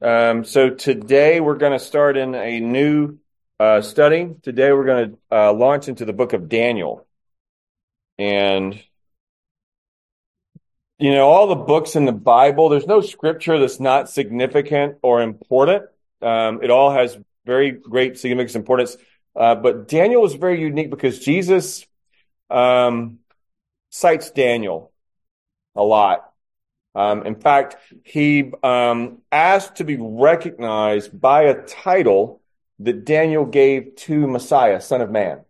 [0.00, 3.18] Um, so today we're going to start in a new
[3.58, 4.34] uh, study.
[4.42, 7.06] Today we're going to uh, launch into the book of Daniel.
[8.18, 8.82] And,
[10.98, 15.22] you know, all the books in the Bible, there's no scripture that's not significant or
[15.22, 15.84] important.
[16.20, 17.16] Um, it all has
[17.46, 18.96] very great significance, importance.
[19.34, 21.86] Uh, but Daniel is very unique because Jesus
[22.50, 23.18] um,
[23.90, 24.92] cites Daniel
[25.74, 26.32] a lot.
[26.96, 32.40] Um, in fact, he um, asked to be recognized by a title
[32.78, 35.42] that Daniel gave to Messiah, Son of Man.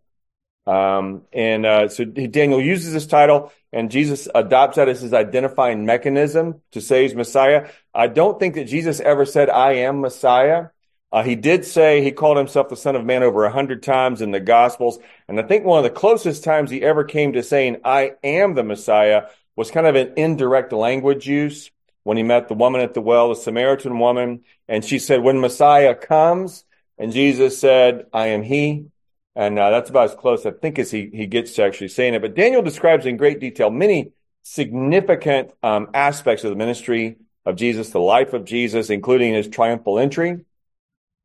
[0.67, 5.87] Um, and uh, so Daniel uses this title, and Jesus adopts that as his identifying
[5.87, 7.69] mechanism to say he's Messiah.
[7.95, 10.71] I don't think that Jesus ever said, I am Messiah.
[11.13, 14.21] Uh, he did say he called himself the Son of Man over a hundred times
[14.21, 14.99] in the Gospels.
[15.29, 18.55] And I think one of the closest times he ever came to saying, I am
[18.55, 21.71] the Messiah was kind of an indirect language use
[22.05, 24.45] when he met the woman at the well, the Samaritan woman.
[24.69, 26.65] And she said, when Messiah comes,
[26.99, 28.87] and Jesus said, I am he.
[29.35, 32.15] And uh, that's about as close, I think, as he, he gets to actually saying
[32.15, 32.23] it.
[32.23, 37.91] But Daniel describes in great detail many significant um, aspects of the ministry of Jesus,
[37.91, 40.45] the life of Jesus, including his triumphal entry,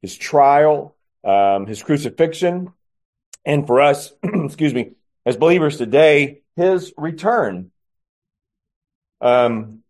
[0.01, 2.73] his trial, um, his crucifixion,
[3.45, 4.91] and for us, excuse me,
[5.25, 7.71] as believers today, his return.
[9.21, 9.83] Um,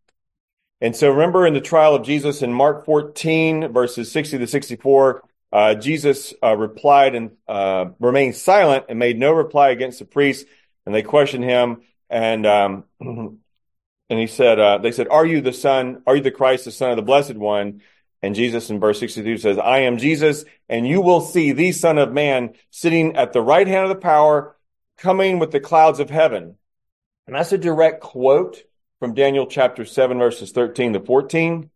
[0.81, 5.23] and so remember in the trial of Jesus in Mark 14, verses 60 to 64,
[5.53, 10.49] uh, Jesus uh, replied and uh, remained silent and made no reply against the priests.
[10.85, 13.39] And they questioned him, and um, and
[14.09, 16.01] he said, uh, "They said, Are you the Son?
[16.07, 17.81] Are you the Christ, the Son of the Blessed One?"
[18.23, 21.99] And Jesus in verse 62 says, "I am Jesus, and you will see the Son
[21.99, 24.55] of Man sitting at the right hand of the power,
[24.97, 26.55] coming with the clouds of heaven."
[27.27, 28.63] And that's a direct quote
[29.01, 31.71] from Daniel chapter 7, verses 13 to 14.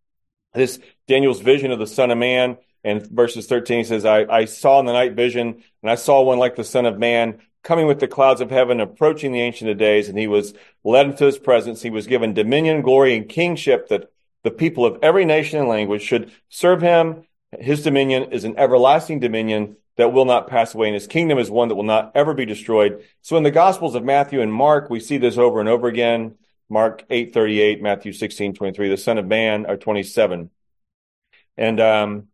[0.53, 2.57] This Daniel's vision of the Son of Man.
[2.83, 6.37] And verses 13 says, I, I saw in the night vision, and I saw one
[6.37, 9.79] like the Son of Man coming with the clouds of heaven, approaching the Ancient of
[9.79, 11.81] Days, and he was led into his presence.
[11.81, 14.11] He was given dominion, glory, and kingship that
[14.43, 17.23] the people of every nation and language should serve him.
[17.59, 21.49] His dominion is an everlasting dominion that will not pass away, and his kingdom is
[21.49, 23.03] one that will not ever be destroyed.
[23.23, 26.35] So in the Gospels of Matthew and Mark, we see this over and over again.
[26.69, 30.49] Mark 8:38, Matthew 16:23, the Son of Man are 27.
[31.57, 32.27] And um,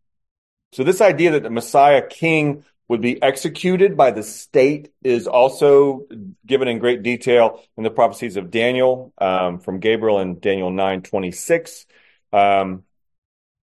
[0.71, 6.07] so this idea that the Messiah King would be executed by the state is also
[6.45, 11.85] given in great detail in the prophecies of Daniel um, from Gabriel in Daniel 9:26.
[12.33, 12.83] Um,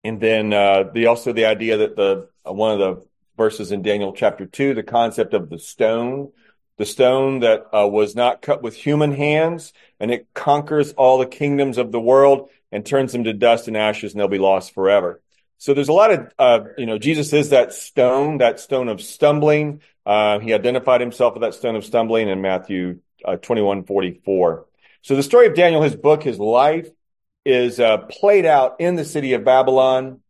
[0.03, 3.83] and then uh, the also the idea that the uh, one of the verses in
[3.83, 6.33] Daniel chapter 2, the concept of the stone
[6.77, 11.27] the stone that uh, was not cut with human hands, and it conquers all the
[11.27, 14.75] kingdoms of the world and turns them to dust and ashes, and they'll be lost
[14.75, 15.21] forever.
[15.59, 19.01] So there's a lot of, uh, you know, Jesus is that stone, that stone of
[19.01, 19.81] stumbling.
[20.05, 24.67] Uh, he identified himself with that stone of stumbling in Matthew uh, 21, 44.
[25.03, 26.89] So the story of Daniel, his book, his life
[27.45, 30.21] is uh, played out in the city of Babylon.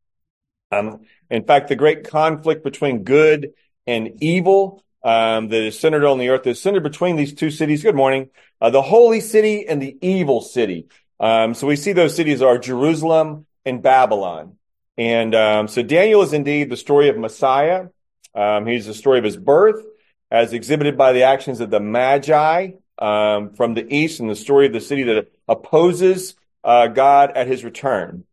[0.71, 1.01] Um,
[1.31, 3.53] in fact, the great conflict between good
[3.87, 7.83] and evil um, that is centered on the earth is centered between these two cities.
[7.83, 8.31] Good morning.
[8.61, 10.89] Uh, the holy city and the evil city.
[11.21, 14.57] Um, so we see those cities are Jerusalem and Babylon.
[14.97, 17.89] And um, so Daniel is indeed the story of Messiah.
[18.35, 19.85] Um, he's the story of his birth
[20.31, 24.67] as exhibited by the actions of the Magi um, from the east and the story
[24.67, 26.35] of the city that opposes
[26.65, 28.25] uh, God at his return.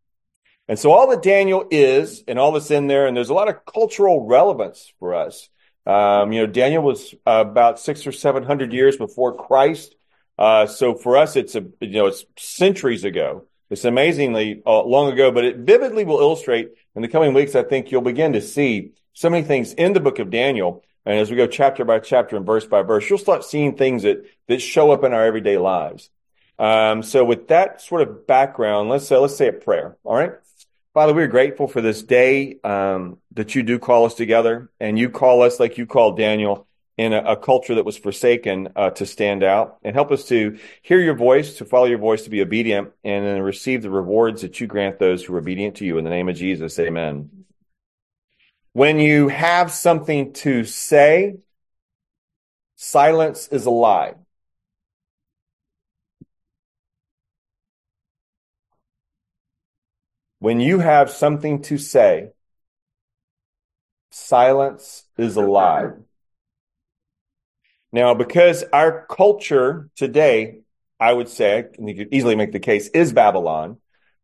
[0.67, 3.49] And so all that Daniel is and all that's in there, and there's a lot
[3.49, 5.49] of cultural relevance for us.
[5.85, 9.95] Um, you know, Daniel was uh, about six or seven hundred years before Christ.
[10.37, 13.45] Uh, so for us, it's a you know it's centuries ago.
[13.69, 17.55] It's amazingly uh, long ago, but it vividly will illustrate in the coming weeks.
[17.55, 21.17] I think you'll begin to see so many things in the book of Daniel, and
[21.17, 24.25] as we go chapter by chapter and verse by verse, you'll start seeing things that
[24.47, 26.09] that show up in our everyday lives.
[26.59, 29.97] Um, so with that sort of background, let's uh, let's say a prayer.
[30.03, 30.33] All right.
[30.93, 35.09] Father, we're grateful for this day um, that you do call us together, and you
[35.09, 36.67] call us like you called Daniel
[36.97, 40.59] in a, a culture that was forsaken uh, to stand out, and help us to
[40.81, 44.41] hear your voice, to follow your voice, to be obedient, and then receive the rewards
[44.41, 45.97] that you grant those who are obedient to you.
[45.97, 47.45] In the name of Jesus, Amen.
[48.73, 51.37] When you have something to say,
[52.75, 54.15] silence is a lie.
[60.41, 62.31] When you have something to say,
[64.09, 65.91] silence is a lie.
[67.91, 70.61] Now, because our culture today,
[70.99, 73.77] I would say, and you could easily make the case, is Babylon.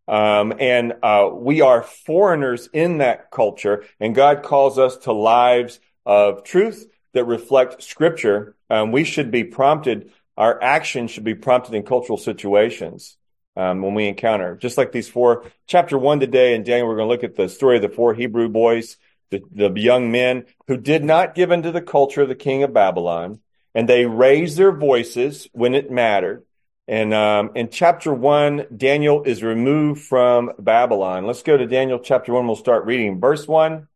[0.07, 5.79] Um, and uh, we are foreigners in that culture, and God calls us to lives
[6.03, 8.55] of truth that reflect Scripture.
[8.71, 13.16] Um, we should be prompted, our actions should be prompted in cultural situations
[13.57, 14.55] um, when we encounter.
[14.55, 17.49] Just like these four, chapter one today in Daniel, we're going to look at the
[17.49, 18.97] story of the four Hebrew boys,
[19.31, 22.73] the, the young men who did not give into the culture of the king of
[22.73, 23.39] Babylon,
[23.75, 26.43] and they raised their voices when it mattered.
[26.87, 31.25] And um, in chapter one, Daniel is removed from Babylon.
[31.25, 32.47] Let's go to Daniel chapter one.
[32.47, 33.87] We'll start reading verse one.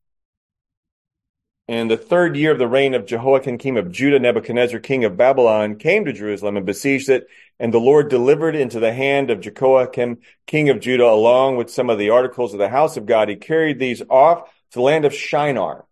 [1.67, 5.15] In the third year of the reign of Jehoiakim, king of Judah, Nebuchadnezzar, king of
[5.15, 7.27] Babylon, came to Jerusalem and besieged it.
[7.59, 10.17] And the Lord delivered into the hand of Jehoiakim,
[10.47, 13.29] king of Judah, along with some of the articles of the house of God.
[13.29, 15.85] He carried these off to the land of Shinar,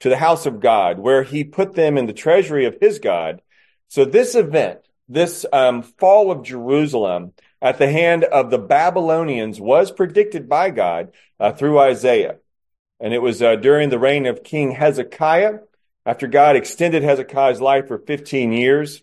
[0.00, 3.40] to the house of God, where he put them in the treasury of his God.
[3.88, 7.32] So this event, this um, fall of Jerusalem
[7.62, 12.36] at the hand of the Babylonians was predicted by God uh, through Isaiah.
[13.00, 15.60] And it was uh, during the reign of King Hezekiah,
[16.04, 19.02] after God extended Hezekiah's life for 15 years.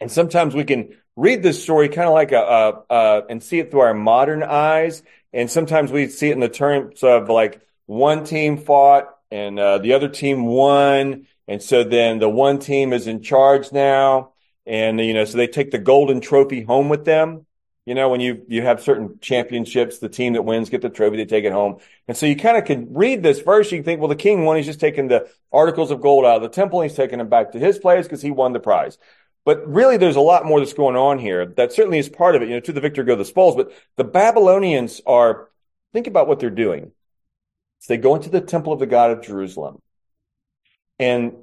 [0.00, 3.60] And sometimes we can read this story kind of like a, a, a, and see
[3.60, 5.02] it through our modern eyes.
[5.32, 9.78] And sometimes we see it in the terms of like one team fought and uh,
[9.78, 11.26] the other team won.
[11.46, 14.32] And so then the one team is in charge now.
[14.66, 17.46] And, you know, so they take the golden trophy home with them.
[17.86, 21.18] You know, when you, you have certain championships, the team that wins get the trophy,
[21.18, 21.78] they take it home.
[22.08, 23.70] And so you kind of can read this verse.
[23.70, 24.56] You think, well, the king won.
[24.56, 26.80] He's just taking the articles of gold out of the temple.
[26.80, 28.96] And he's taking them back to his place because he won the prize.
[29.44, 31.44] But really, there's a lot more that's going on here.
[31.44, 32.48] That certainly is part of it.
[32.48, 33.56] You know, to the victor go the spoils.
[33.56, 35.50] But the Babylonians are,
[35.92, 36.92] think about what they're doing.
[37.80, 39.82] So they go into the temple of the God of Jerusalem
[40.98, 41.34] and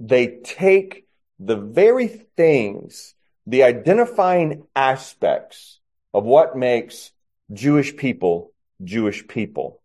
[0.00, 1.06] they take
[1.38, 3.13] the very things,
[3.46, 5.80] the identifying aspects
[6.12, 7.12] of what makes
[7.52, 8.52] Jewish people
[8.82, 9.80] Jewish people.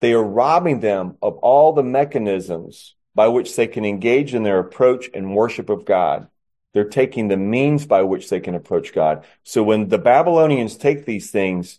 [0.00, 4.58] They are robbing them of all the mechanisms by which they can engage in their
[4.58, 6.28] approach and worship of God.
[6.72, 9.24] They're taking the means by which they can approach God.
[9.44, 11.78] So when the Babylonians take these things,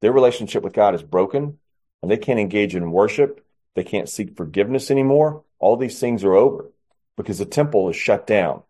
[0.00, 1.58] their relationship with God is broken
[2.00, 3.44] and they can't engage in worship.
[3.74, 5.42] They can't seek forgiveness anymore.
[5.58, 6.70] All these things are over
[7.16, 8.62] because the temple is shut down.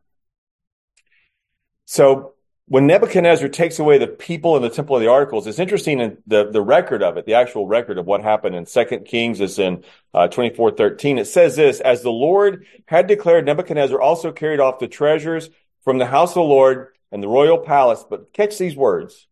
[1.85, 2.35] So
[2.67, 6.19] when Nebuchadnezzar takes away the people in the temple of the articles, it's interesting in
[6.27, 9.59] the, the record of it, the actual record of what happened in Second Kings is
[9.59, 9.85] in
[10.15, 11.19] uh, 2413.
[11.19, 15.51] It says this, as the Lord had declared, Nebuchadnezzar also carried off the treasures
[15.83, 18.05] from the house of the Lord and the royal palace.
[18.09, 19.27] But catch these words.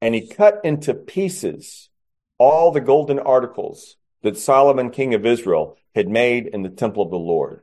[0.00, 1.90] And he cut into pieces
[2.38, 7.10] all the golden articles that Solomon, king of Israel, had made in the temple of
[7.10, 7.62] the Lord.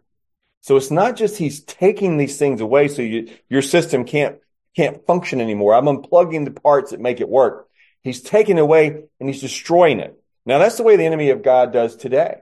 [0.62, 4.38] So it's not just he's taking these things away so you, your system can't,
[4.76, 5.74] can't function anymore.
[5.74, 7.68] I'm unplugging the parts that make it work.
[8.04, 10.22] He's taking it away and he's destroying it.
[10.46, 12.42] Now that's the way the enemy of God does today.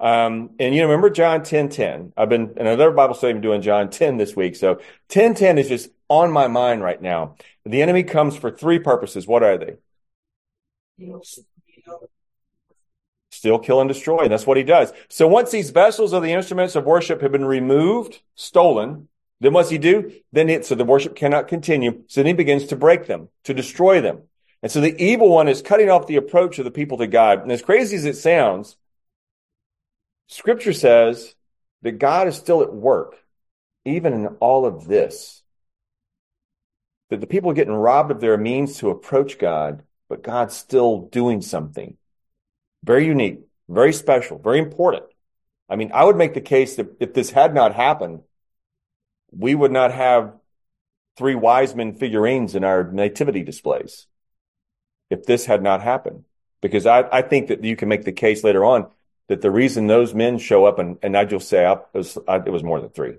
[0.00, 2.12] Um, and you know, remember John 10, 10.
[2.16, 4.54] I've been another Bible study I'm doing John 10 this week.
[4.54, 7.36] So 10, 10 is just on my mind right now.
[7.64, 9.26] The enemy comes for three purposes.
[9.26, 9.76] What are they?
[13.38, 14.22] Still kill and destroy.
[14.22, 14.92] And that's what he does.
[15.08, 19.06] So once these vessels of the instruments of worship have been removed, stolen,
[19.38, 20.10] then what's he do?
[20.32, 22.02] Then it, so the worship cannot continue.
[22.08, 24.22] So then he begins to break them, to destroy them.
[24.60, 27.42] And so the evil one is cutting off the approach of the people to God.
[27.42, 28.76] And as crazy as it sounds,
[30.26, 31.36] scripture says
[31.82, 33.14] that God is still at work,
[33.84, 35.44] even in all of this.
[37.10, 41.08] That the people are getting robbed of their means to approach God but God's still
[41.12, 41.96] doing something
[42.84, 45.04] very unique, very special, very important.
[45.68, 48.22] I mean, I would make the case that if this had not happened,
[49.30, 50.34] we would not have
[51.16, 54.06] three wise men figurines in our nativity displays.
[55.10, 56.24] If this had not happened,
[56.60, 58.88] because I, I think that you can make the case later on
[59.28, 62.50] that the reason those men show up and, and I just say it was, it
[62.50, 63.16] was more than three.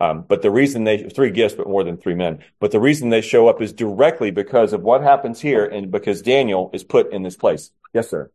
[0.00, 2.40] Um, but the reason they three gifts, but more than three men.
[2.58, 6.22] But the reason they show up is directly because of what happens here, and because
[6.22, 7.70] Daniel is put in this place.
[7.94, 8.28] Yes, sir.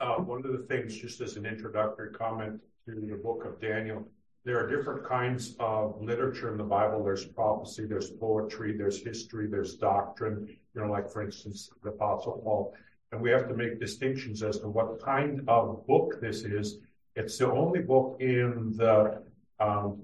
[0.00, 4.06] Uh, one of the things, just as an introductory comment to the book of Daniel,
[4.44, 7.02] there are different kinds of literature in the Bible.
[7.02, 10.48] There's prophecy, there's poetry, there's history, there's doctrine.
[10.74, 12.74] You know, like for instance, the Apostle Paul.
[13.10, 16.78] And we have to make distinctions as to what kind of book this is.
[17.16, 19.22] It's the only book in the
[19.58, 20.02] um,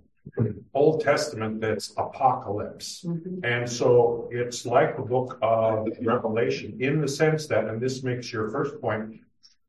[0.72, 3.04] Old Testament that's apocalypse.
[3.06, 3.44] Mm-hmm.
[3.44, 8.32] And so it's like the book of Revelation in the sense that, and this makes
[8.32, 9.20] your first point,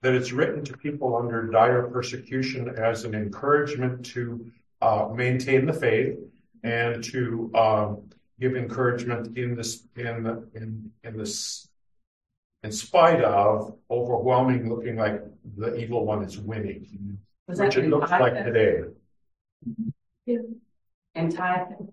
[0.06, 4.46] that it's written to people under dire persecution as an encouragement to
[4.84, 6.16] uh, maintain the faith
[6.64, 8.04] and to um,
[8.40, 11.68] give encouragement in this in the in in this
[12.62, 15.24] in spite of overwhelming looking like
[15.58, 18.82] the evil one is winning, Was which it looks like today.
[20.28, 20.38] Yeah.
[21.16, 21.88] Antiochus?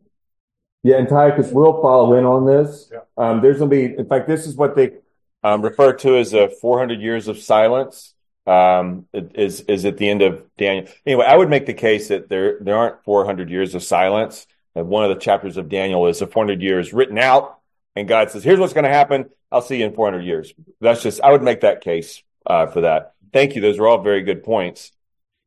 [0.82, 2.92] Yeah, Antiochus will follow in on this.
[2.92, 2.98] Yeah.
[3.16, 4.98] Um, there's going to be, in fact, this is what they
[5.42, 8.14] um, refer to as a 400 years of silence.
[8.44, 10.92] Um, is is at the end of Daniel.
[11.06, 14.48] Anyway, I would make the case that there there aren't 400 years of silence.
[14.74, 17.60] And one of the chapters of Daniel is the 400 years written out,
[17.94, 19.26] and God says, "Here's what's going to happen.
[19.52, 22.80] I'll see you in 400 years." That's just I would make that case uh, for
[22.80, 23.14] that.
[23.32, 23.62] Thank you.
[23.62, 24.90] Those are all very good points.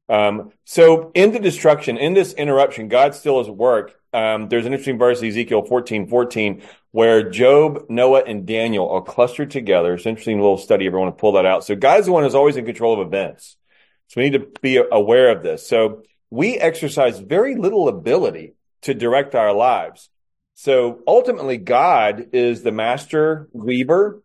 [0.08, 4.00] Um, so in the destruction, in this interruption, God still is at work.
[4.16, 9.52] Um, there's an interesting verse, Ezekiel 14, 14, where Job, Noah, and Daniel are clustered
[9.52, 9.94] together.
[9.94, 10.88] It's an interesting little study.
[10.88, 11.66] Everyone to pull that out.
[11.66, 13.58] So God's the one who's always in control of events.
[14.08, 15.68] So we need to be aware of this.
[15.68, 18.54] So we exercise very little ability
[18.84, 20.10] to direct our lives.
[20.54, 24.24] So ultimately, God is the master weaver.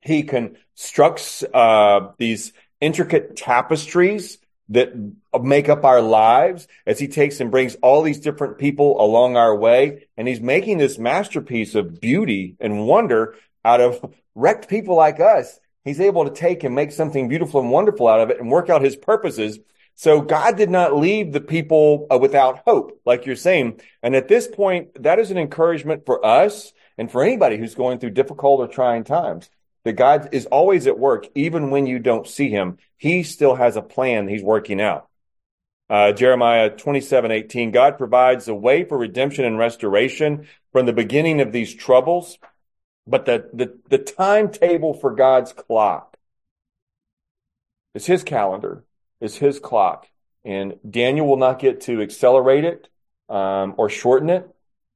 [0.00, 4.38] He constructs uh, these intricate tapestries
[4.72, 4.92] that
[5.40, 9.56] make up our lives as he takes and brings all these different people along our
[9.56, 10.06] way.
[10.16, 15.58] And he's making this masterpiece of beauty and wonder out of wrecked people like us.
[15.84, 18.70] He's able to take and make something beautiful and wonderful out of it and work
[18.70, 19.58] out his purposes.
[19.94, 23.80] So God did not leave the people uh, without hope, like you're saying.
[24.02, 27.98] And at this point, that is an encouragement for us and for anybody who's going
[27.98, 29.50] through difficult or trying times
[29.84, 32.78] that God is always at work, even when you don't see him.
[32.96, 35.08] He still has a plan he's working out.
[35.90, 41.40] Uh, Jeremiah 27, 18, God provides a way for redemption and restoration from the beginning
[41.40, 42.38] of these troubles,
[43.06, 46.16] but the, the, the timetable for God's clock
[47.94, 48.84] is his calendar,
[49.20, 50.08] is his clock.
[50.44, 52.88] And Daniel will not get to accelerate it
[53.28, 54.48] um, or shorten it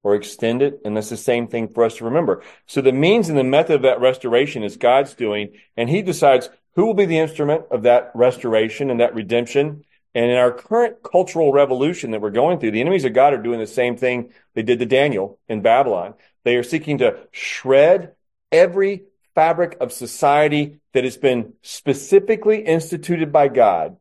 [0.07, 0.81] or extend it.
[0.85, 2.45] And that's the same thing for us to remember.
[2.67, 6.49] So the means and the method of that restoration is God's doing, and he decides
[6.77, 9.85] who will be the instrument of that restoration and that redemption.
[10.15, 13.43] And in our current cultural revolution that we're going through, the enemies of God are
[13.43, 16.15] doing the same thing they did to Daniel in Babylon.
[16.45, 18.13] They are seeking to shred
[18.53, 23.97] every fabric of society that has been specifically instituted by God.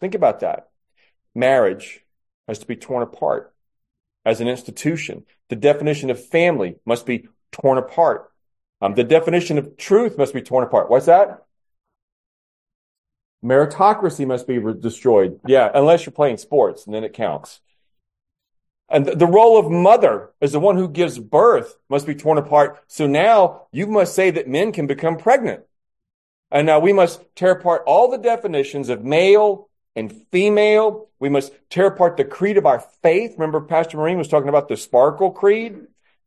[0.00, 0.70] Think about that.
[1.34, 2.02] Marriage
[2.48, 3.52] has to be torn apart
[4.26, 5.24] as an institution.
[5.48, 8.30] The definition of family must be torn apart.
[8.82, 10.90] Um, the definition of truth must be torn apart.
[10.90, 11.44] What's that?
[13.42, 15.40] Meritocracy must be re- destroyed.
[15.46, 17.60] Yeah, unless you're playing sports, and then it counts.
[18.88, 22.82] And the role of mother as the one who gives birth must be torn apart.
[22.88, 25.62] So now you must say that men can become pregnant.
[26.50, 31.08] And now we must tear apart all the definitions of male and female.
[31.18, 33.32] We must tear apart the creed of our faith.
[33.38, 35.78] Remember, Pastor Marine was talking about the sparkle creed.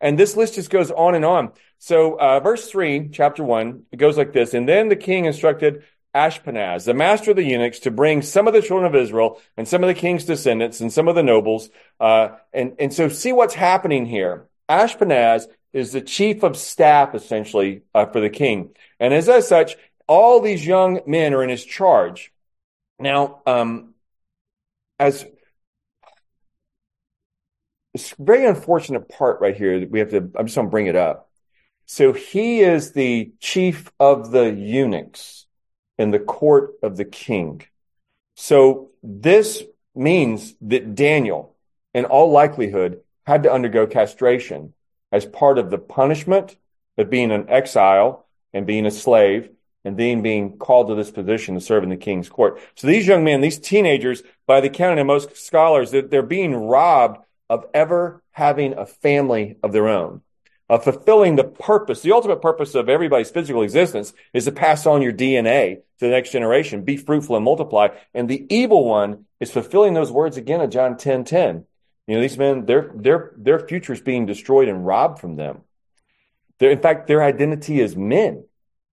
[0.01, 1.51] And this list just goes on and on.
[1.77, 4.53] So, uh, verse three, chapter one, it goes like this.
[4.53, 5.83] And then the king instructed
[6.15, 9.67] Ashpenaz, the master of the eunuchs, to bring some of the children of Israel and
[9.67, 11.69] some of the king's descendants and some of the nobles.
[11.99, 14.47] Uh, and, and so see what's happening here.
[14.67, 18.71] Ashpenaz is the chief of staff, essentially, uh, for the king.
[18.99, 19.75] And as, as such,
[20.07, 22.31] all these young men are in his charge.
[22.99, 23.93] Now, um,
[24.99, 25.25] as
[27.93, 30.87] it's very unfortunate part right here that we have to, I'm just going to bring
[30.87, 31.29] it up.
[31.85, 35.47] So he is the chief of the eunuchs
[35.97, 37.63] in the court of the king.
[38.35, 39.63] So this
[39.95, 41.55] means that Daniel,
[41.93, 44.73] in all likelihood, had to undergo castration
[45.11, 46.55] as part of the punishment
[46.97, 49.49] of being an exile and being a slave
[49.85, 52.59] and being being called to this position to serve in the king's court.
[52.75, 56.55] So these young men, these teenagers, by the count of most scholars, they're, they're being
[56.55, 60.21] robbed of ever having a family of their own,
[60.69, 62.01] of fulfilling the purpose.
[62.01, 66.09] The ultimate purpose of everybody's physical existence is to pass on your DNA to the
[66.09, 67.89] next generation, be fruitful and multiply.
[68.13, 71.65] And the evil one is fulfilling those words again of John 10, 10.
[72.07, 75.61] You know, these men, their, their, their future is being destroyed and robbed from them.
[76.57, 78.43] They're, in fact, their identity as men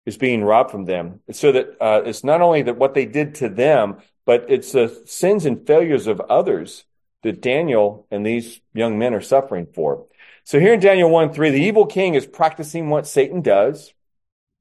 [0.05, 1.21] is being robbed from them.
[1.31, 5.01] So that uh, it's not only that what they did to them, but it's the
[5.05, 6.85] sins and failures of others
[7.23, 10.05] that Daniel and these young men are suffering for.
[10.43, 13.93] So here in Daniel 1 3, the evil king is practicing what Satan does.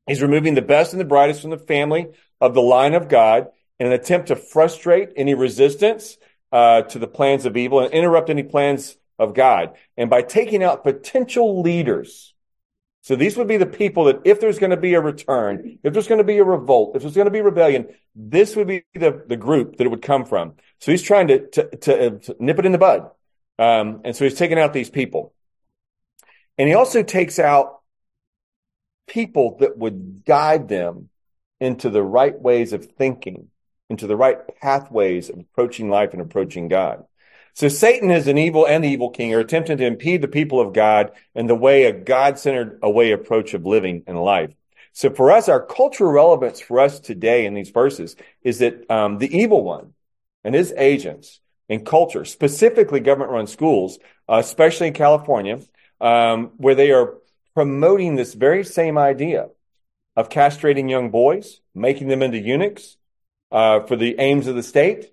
[0.06, 2.08] He's removing the best and the brightest from the family
[2.40, 6.16] of the line of God in an attempt to frustrate any resistance
[6.52, 9.74] uh, to the plans of evil and interrupt any plans of God.
[9.96, 12.31] And by taking out potential leaders,
[13.02, 15.92] so these would be the people that if there's going to be a return, if
[15.92, 18.84] there's going to be a revolt, if there's going to be rebellion, this would be
[18.94, 20.54] the, the group that it would come from.
[20.78, 23.10] So he's trying to, to, to, to nip it in the bud.
[23.58, 25.34] Um, and so he's taking out these people.
[26.56, 27.80] And he also takes out
[29.08, 31.08] people that would guide them
[31.60, 33.48] into the right ways of thinking,
[33.90, 37.04] into the right pathways of approaching life and approaching God.
[37.54, 40.60] So Satan is an evil and the evil king are attempting to impede the people
[40.60, 44.54] of God in the way a God-centered a way approach of living and life.
[44.92, 49.18] So for us, our cultural relevance for us today in these verses is that um,
[49.18, 49.94] the evil one
[50.44, 55.60] and his agents in culture, specifically government-run schools, uh, especially in California,
[56.00, 57.14] um, where they are
[57.54, 59.48] promoting this very same idea
[60.16, 62.96] of castrating young boys, making them into eunuchs
[63.50, 65.12] uh, for the aims of the state,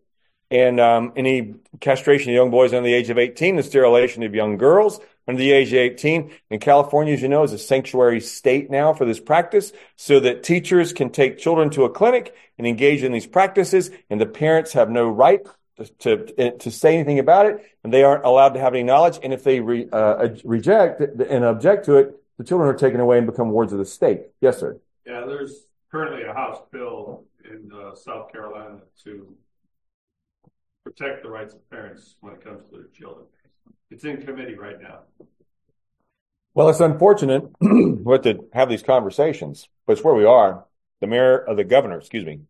[0.51, 4.33] and um, any castration of young boys under the age of 18, the sterilization of
[4.33, 6.31] young girls under the age of 18.
[6.49, 10.43] In California, as you know, is a sanctuary state now for this practice so that
[10.43, 14.73] teachers can take children to a clinic and engage in these practices, and the parents
[14.73, 15.45] have no right
[15.77, 19.19] to, to, to say anything about it, and they aren't allowed to have any knowledge.
[19.23, 23.17] And if they re, uh, reject and object to it, the children are taken away
[23.17, 24.21] and become wards of the state.
[24.41, 24.77] Yes, sir.
[25.05, 29.35] Yeah, there's currently a House bill in uh, South Carolina to
[30.83, 33.25] protect the rights of parents when it comes to their children.
[33.91, 34.99] It's in committee right now.
[36.53, 40.65] Well, it's unfortunate we have to have these conversations, but it's where we are.
[41.01, 42.41] The mayor of the governor, excuse me,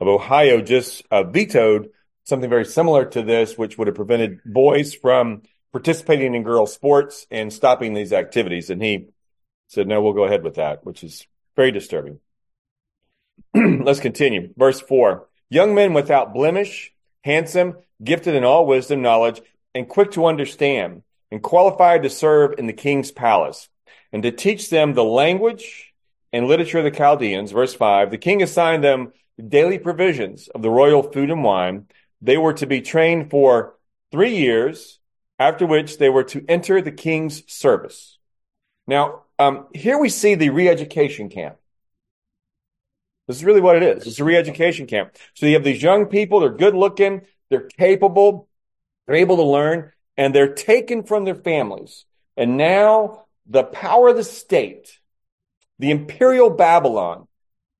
[0.00, 1.90] of Ohio just uh, vetoed
[2.24, 5.42] something very similar to this, which would have prevented boys from
[5.72, 8.70] participating in girls' sports and stopping these activities.
[8.70, 9.08] And he
[9.68, 12.20] said, no, we'll go ahead with that, which is very disturbing.
[13.54, 14.54] Let's continue.
[14.56, 16.93] Verse four, young men without blemish,
[17.24, 19.40] handsome, gifted in all wisdom, knowledge,
[19.74, 23.68] and quick to understand, and qualified to serve in the king's palace,
[24.12, 25.92] and to teach them the language
[26.32, 27.50] and literature of the Chaldeans.
[27.50, 31.86] Verse five, the king assigned them daily provisions of the royal food and wine.
[32.20, 33.74] They were to be trained for
[34.12, 35.00] three years,
[35.38, 38.18] after which they were to enter the king's service.
[38.86, 41.56] Now, um, here we see the re-education camp.
[43.26, 44.06] This is really what it is.
[44.06, 45.16] It's a re-education camp.
[45.34, 48.48] So you have these young people, they're good looking, they're capable,
[49.06, 52.04] they're able to learn, and they're taken from their families.
[52.36, 54.98] And now the power of the state,
[55.78, 57.26] the imperial Babylon,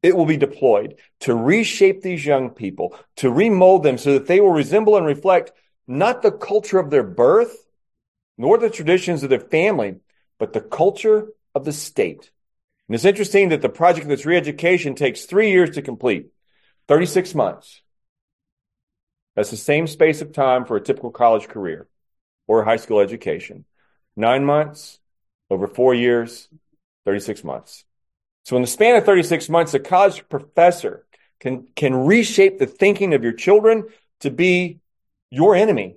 [0.02, 4.40] it will be deployed to reshape these young people, to remold them so that they
[4.40, 5.52] will resemble and reflect
[5.86, 7.56] not the culture of their birth,
[8.36, 9.96] nor the traditions of their family,
[10.38, 12.30] but the culture of the state.
[12.88, 16.26] And it's interesting that the project of this re-education takes three years to complete,
[16.88, 17.80] 36 months.
[19.36, 21.88] That's the same space of time for a typical college career
[22.46, 23.64] or high school education.
[24.16, 25.00] Nine months
[25.50, 26.48] over four years,
[27.04, 27.84] 36 months.
[28.44, 31.06] So in the span of 36 months, a college professor
[31.40, 33.84] can, can reshape the thinking of your children
[34.20, 34.80] to be
[35.30, 35.96] your enemy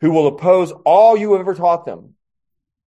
[0.00, 2.14] who will oppose all you have ever taught them.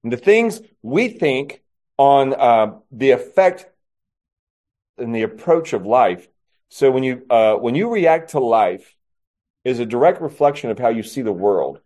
[0.03, 1.61] And the things we think
[1.99, 3.67] on uh, the effect
[4.97, 6.29] and the approach of life.
[6.69, 8.95] So when you uh, when you react to life,
[9.65, 11.81] is a direct reflection of how you see the world.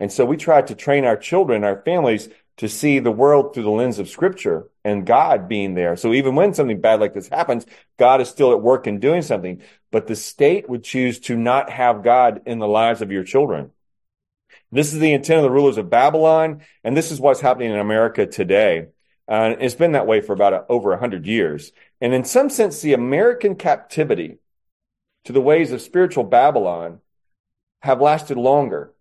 [0.00, 3.64] And so we try to train our children, our families, to see the world through
[3.64, 5.96] the lens of Scripture and God being there.
[5.96, 7.66] So even when something bad like this happens,
[7.98, 9.60] God is still at work and doing something.
[9.92, 13.72] But the state would choose to not have God in the lives of your children.
[14.72, 17.78] This is the intent of the rulers of Babylon, and this is what's happening in
[17.78, 18.88] America today.
[19.28, 21.72] Uh, it's been that way for about over a, over 100 years.
[22.00, 24.38] And in some sense, the American captivity
[25.24, 27.00] to the ways of spiritual Babylon
[27.82, 28.94] have lasted longer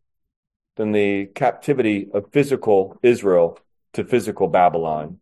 [0.76, 3.60] than the captivity of physical Israel
[3.94, 5.20] to physical Babylon.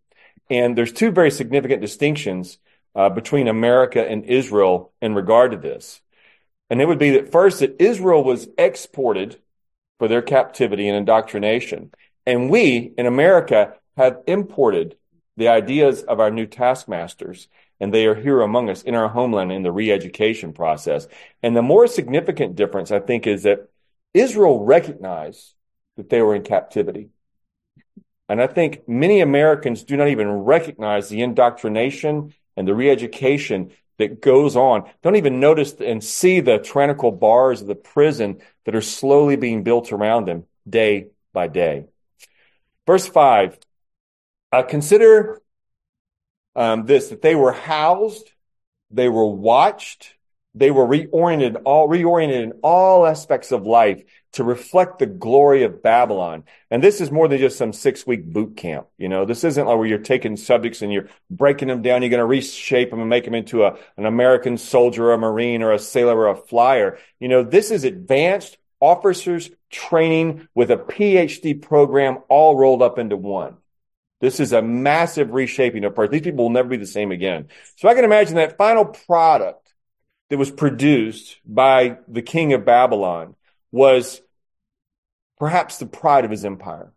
[0.50, 2.58] And there's two very significant distinctions
[2.96, 6.02] uh, between America and Israel in regard to this.
[6.70, 9.38] And it would be that first, that Israel was exported
[10.00, 11.92] for their captivity and indoctrination.
[12.26, 14.96] And we in America have imported
[15.38, 17.48] the ideas of our new taskmasters,
[17.80, 21.08] and they are here among us in our homeland in the re-education process.
[21.44, 23.70] And the more significant difference, I think, is that
[24.14, 25.54] Israel recognized
[25.98, 27.10] that they were in captivity.
[28.30, 34.22] And I think many Americans do not even recognize the indoctrination and the re-education that
[34.22, 34.90] goes on.
[35.04, 39.64] Don't even notice and see the tyrannical bars of the prison that are slowly being
[39.64, 41.86] built around them day by day.
[42.88, 43.58] Verse five,
[44.56, 45.42] uh, consider
[46.56, 48.32] um, this, that they were housed,
[48.90, 50.14] they were watched,
[50.54, 55.84] they were reoriented, all reoriented in all aspects of life to reflect the glory of
[55.84, 56.46] Babylon.
[56.72, 58.88] And this is more than just some six week boot camp.
[58.98, 62.02] You know, this isn't like where you're taking subjects and you're breaking them down.
[62.02, 65.64] You're going to reshape them and make them into a, an American soldier, a Marine
[65.64, 66.98] or a sailor or a flyer.
[67.20, 73.18] You know, this is advanced officers training with a PhD program all rolled up into
[73.18, 73.58] one.
[74.26, 76.14] This is a massive reshaping of person.
[76.14, 77.50] These people will never be the same again.
[77.76, 79.72] So I can imagine that final product
[80.32, 83.36] that was produced by the king of Babylon
[83.72, 84.24] was
[85.38, 86.92] perhaps the pride of his empire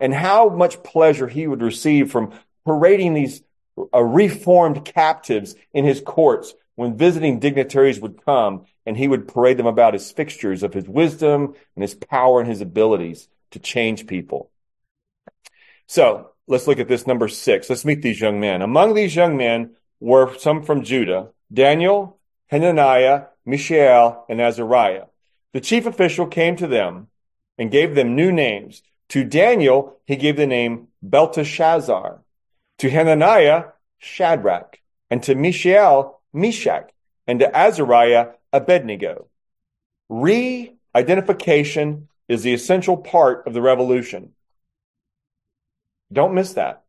[0.00, 2.32] and how much pleasure he would receive from
[2.64, 3.44] parading these
[3.94, 9.56] uh, reformed captives in his courts when visiting dignitaries would come and he would parade
[9.56, 14.08] them about as fixtures of his wisdom and his power and his abilities to change
[14.08, 14.50] people.
[15.86, 17.68] So let's look at this number six.
[17.68, 18.62] Let's meet these young men.
[18.62, 25.06] Among these young men were some from Judah, Daniel, Hananiah, Mishael, and Azariah.
[25.52, 27.08] The chief official came to them
[27.58, 28.82] and gave them new names.
[29.10, 32.22] To Daniel, he gave the name Belteshazzar.
[32.78, 33.64] To Hananiah,
[33.98, 34.80] Shadrach.
[35.10, 36.90] And to Mishael, Meshach.
[37.26, 39.28] And to Azariah, Abednego.
[40.08, 44.32] Re-identification is the essential part of the revolution.
[46.12, 46.84] Don't miss that.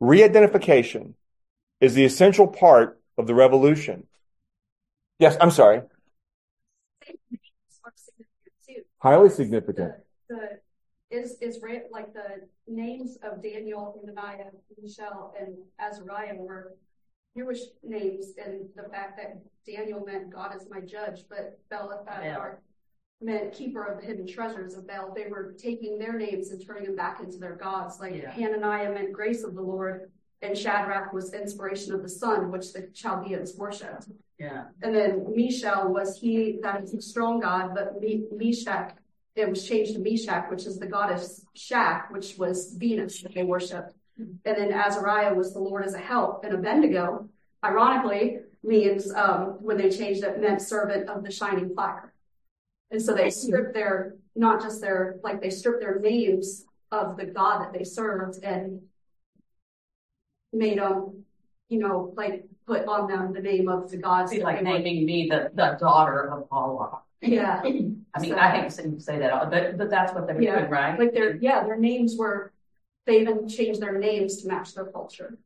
[0.00, 1.14] Re-identification
[1.80, 4.06] is the essential part of the revolution.
[5.18, 5.82] Yes, I'm sorry.
[8.98, 9.92] Highly significant.
[10.28, 11.60] The, the is is
[11.92, 14.50] like the names of Daniel, Hananiah,
[14.82, 16.74] Mishael, and Azariah were
[17.36, 22.58] Jewish names, and the fact that Daniel meant God is my judge, but Belteshazzar meant
[23.54, 25.12] keeper of the hidden treasures of Bel.
[25.14, 28.00] They were taking their names and turning them back into their gods.
[28.00, 28.30] Like yeah.
[28.30, 30.10] Hananiah meant grace of the Lord,
[30.42, 34.08] and Shadrach was inspiration of the sun, which the Chaldeans worshipped.
[34.38, 34.64] Yeah.
[34.82, 37.94] And then Mishael was he that is a strong god, but
[38.32, 38.96] Meshach,
[39.36, 43.42] it was changed to Meshach, which is the goddess Shak, which was Venus that they
[43.42, 43.94] worshipped.
[44.18, 46.44] And then Azariah was the Lord as a help.
[46.44, 47.28] And Abednego,
[47.64, 52.13] ironically, means um, when they changed it, meant servant of the shining fire.
[52.94, 57.26] And so they stripped their, not just their, like they stripped their names of the
[57.26, 58.82] God that they served and
[60.52, 61.24] made them,
[61.68, 64.30] you know, like put on them the name of the gods.
[64.30, 67.00] Be like naming me the, the daughter of Allah.
[67.20, 67.62] Yeah.
[67.64, 70.60] I mean, so, I hate to say that, but but that's what they were yeah,
[70.60, 70.96] doing, right?
[70.96, 72.52] Like their yeah, their names were
[73.06, 75.36] they even changed their names to match their culture.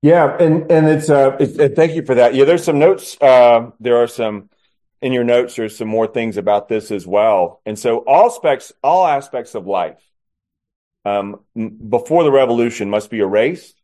[0.00, 2.34] Yeah, and and it's uh, it's, thank you for that.
[2.34, 3.16] Yeah, there's some notes.
[3.20, 4.50] Uh, there are some
[5.02, 5.56] in your notes.
[5.56, 7.60] There's some more things about this as well.
[7.66, 9.98] And so all aspects, all aspects of life,
[11.04, 13.74] um, before the revolution must be erased,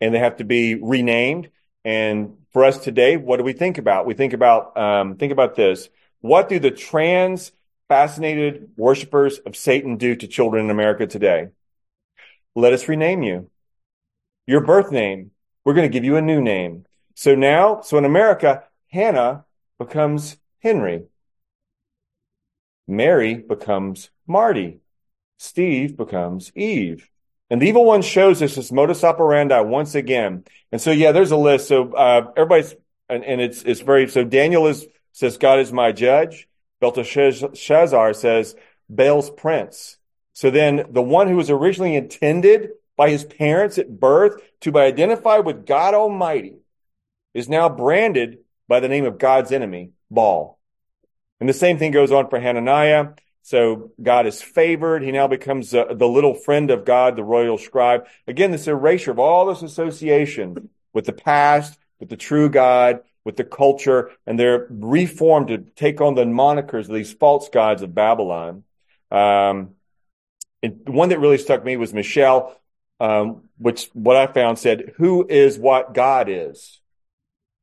[0.00, 1.50] and they have to be renamed.
[1.84, 4.06] And for us today, what do we think about?
[4.06, 5.88] We think about um, think about this.
[6.20, 7.52] What do the trans
[7.88, 11.48] fascinated worshippers of Satan do to children in America today?
[12.54, 13.50] Let us rename you.
[14.46, 15.30] Your birth name.
[15.64, 16.84] We're going to give you a new name.
[17.14, 19.45] So now, so in America, Hannah
[19.78, 21.04] becomes Henry.
[22.88, 24.80] Mary becomes Marty.
[25.38, 27.10] Steve becomes Eve.
[27.50, 30.44] And the evil one shows us this modus operandi once again.
[30.72, 31.68] And so, yeah, there's a list.
[31.68, 32.74] So, uh, everybody's,
[33.08, 36.48] and, and it's, it's very, so Daniel is, says, God is my judge.
[36.80, 38.56] Belteshazzar says,
[38.88, 39.96] Baal's prince.
[40.32, 44.78] So then the one who was originally intended by his parents at birth to be
[44.80, 46.56] identified with God Almighty
[47.34, 50.58] is now branded by the name of God's enemy, Baal.
[51.40, 53.10] And the same thing goes on for Hananiah.
[53.42, 55.02] So God is favored.
[55.02, 58.06] He now becomes uh, the little friend of God, the royal scribe.
[58.26, 63.36] Again, this erasure of all this association with the past, with the true God, with
[63.36, 67.94] the culture, and they're reformed to take on the monikers of these false gods of
[67.94, 68.64] Babylon.
[69.10, 69.74] Um,
[70.62, 72.56] and one that really struck me was Mishael,
[72.98, 76.80] um, which what I found said, "Who is what God is?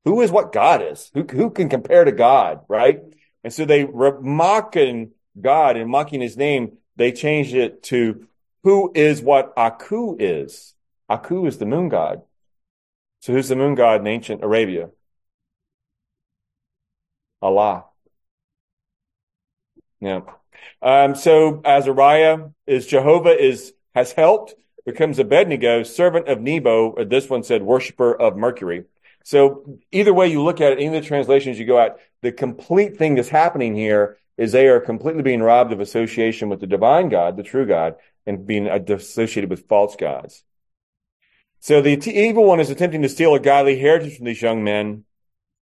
[0.05, 1.11] Who is what God is?
[1.13, 2.61] Who who can compare to God?
[2.67, 3.01] Right?"
[3.43, 8.27] And so they were mocking God and mocking his name, they changed it to
[8.63, 10.75] who is what Aku is.
[11.09, 12.21] Aku is the moon god.
[13.21, 14.89] So who's the moon god in ancient Arabia?
[17.41, 17.85] Allah.
[19.99, 20.21] Yeah.
[20.81, 27.03] Um, so Azariah is Jehovah is has helped, becomes Abednego, servant of Nebo.
[27.05, 28.85] This one said worshiper of Mercury.
[29.23, 32.31] So either way you look at it, any of the translations you go at, the
[32.31, 36.67] complete thing that's happening here is they are completely being robbed of association with the
[36.67, 40.43] divine God, the true God, and being associated with false gods.
[41.59, 45.05] So the evil one is attempting to steal a godly heritage from these young men.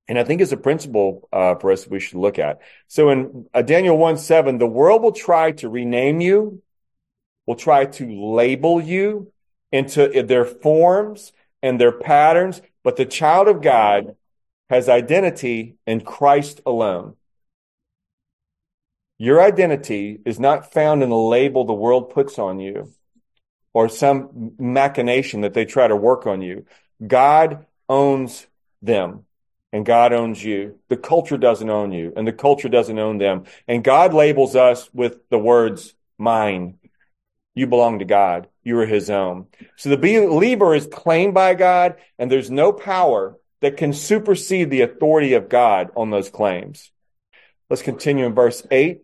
[0.08, 2.60] And I think it's a principle uh, for us we should look at.
[2.88, 6.62] So in uh, Daniel 1 7, the world will try to rename you,
[7.46, 9.30] will try to label you
[9.70, 14.16] into their forms and their patterns, but the child of God
[14.70, 17.16] has identity in Christ alone.
[19.18, 22.92] Your identity is not found in the label the world puts on you.
[23.72, 26.66] or some machination that they try to work on you.
[27.06, 28.46] God owns
[28.82, 29.26] them
[29.72, 30.80] and God owns you.
[30.88, 33.44] The culture doesn't own you and the culture doesn't own them.
[33.68, 36.79] And God labels us with the words mine.
[37.54, 38.48] You belong to God.
[38.62, 39.46] You are his own.
[39.76, 44.82] So the believer is claimed by God and there's no power that can supersede the
[44.82, 46.90] authority of God on those claims.
[47.68, 49.02] Let's continue in verse eight.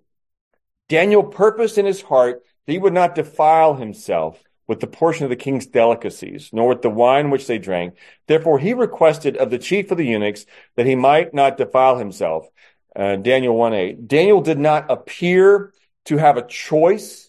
[0.89, 5.31] Daniel purposed in his heart that he would not defile himself with the portion of
[5.31, 7.95] the king's delicacies, nor with the wine which they drank.
[8.27, 12.49] Therefore he requested of the chief of the eunuchs that he might not defile himself.
[12.95, 14.09] Uh, Daniel 1 8.
[14.09, 15.73] Daniel did not appear
[16.07, 17.26] to have a choice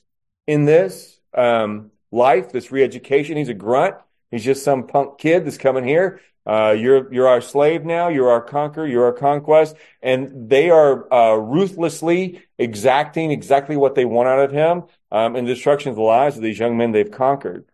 [0.48, 3.38] in this um, life, this re-education.
[3.38, 3.96] He's a grunt.
[4.32, 6.22] He's just some punk kid that's coming here.
[6.46, 8.08] Uh, you're you're our slave now.
[8.08, 8.88] You're our conqueror.
[8.88, 14.52] You're our conquest, and they are uh, ruthlessly exacting exactly what they want out of
[14.52, 17.66] him um, in the destruction of the lives of these young men they've conquered.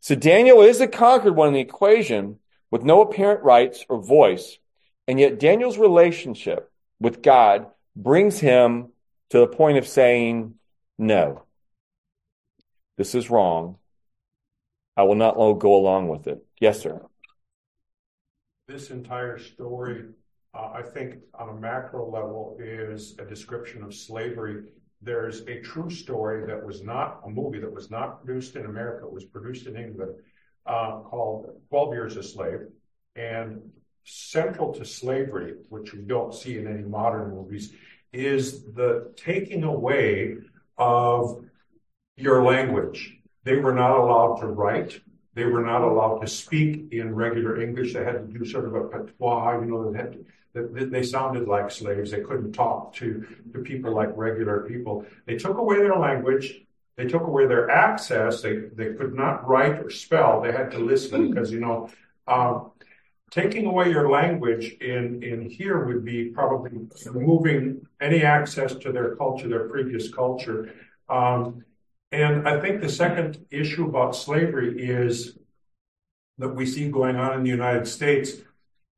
[0.00, 2.38] So Daniel is the conquered one in the equation
[2.70, 4.58] with no apparent rights or voice,
[5.06, 8.88] and yet Daniel's relationship with God brings him
[9.30, 10.54] to the point of saying,
[10.98, 11.43] "No,
[12.96, 13.78] this is wrong.
[14.96, 17.00] I will not go along with it." Yes, sir
[18.66, 20.04] this entire story,
[20.54, 24.64] uh, I think on a macro level, is a description of slavery.
[25.02, 29.06] There's a true story that was not a movie that was not produced in America.
[29.06, 30.12] It was produced in England
[30.66, 32.60] uh, called 12 Years a Slave.
[33.16, 33.60] And
[34.04, 37.74] central to slavery, which we don't see in any modern movies,
[38.12, 40.36] is the taking away
[40.78, 41.44] of
[42.16, 43.16] your language.
[43.44, 45.00] They were not allowed to write.
[45.34, 47.92] They were not allowed to speak in regular English.
[47.92, 50.12] They had to do sort of a patois, you know, they, had
[50.54, 52.12] to, they sounded like slaves.
[52.12, 55.04] They couldn't talk to, to people like regular people.
[55.26, 56.60] They took away their language.
[56.96, 58.40] They took away their access.
[58.40, 60.40] They, they could not write or spell.
[60.40, 61.90] They had to listen because, you know,
[62.28, 62.70] um,
[63.30, 66.70] taking away your language in, in here would be probably
[67.10, 70.72] removing any access to their culture, their previous culture.
[71.08, 71.64] Um,
[72.14, 75.36] and I think the second issue about slavery is
[76.38, 78.34] that we see going on in the United States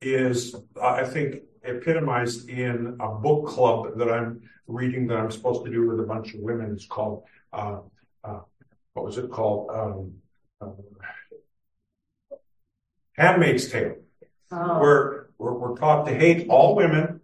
[0.02, 5.64] is, uh, I think, epitomized in a book club that I'm reading that I'm supposed
[5.64, 6.72] to do with a bunch of women.
[6.72, 7.24] It's called,
[7.54, 7.78] uh,
[8.22, 8.40] uh,
[8.92, 9.70] what was it called?
[9.70, 10.12] Um,
[10.60, 12.36] uh,
[13.14, 13.96] Handmaid's Tale.
[14.52, 14.78] Oh.
[14.78, 17.22] Where we're, we're taught to hate all women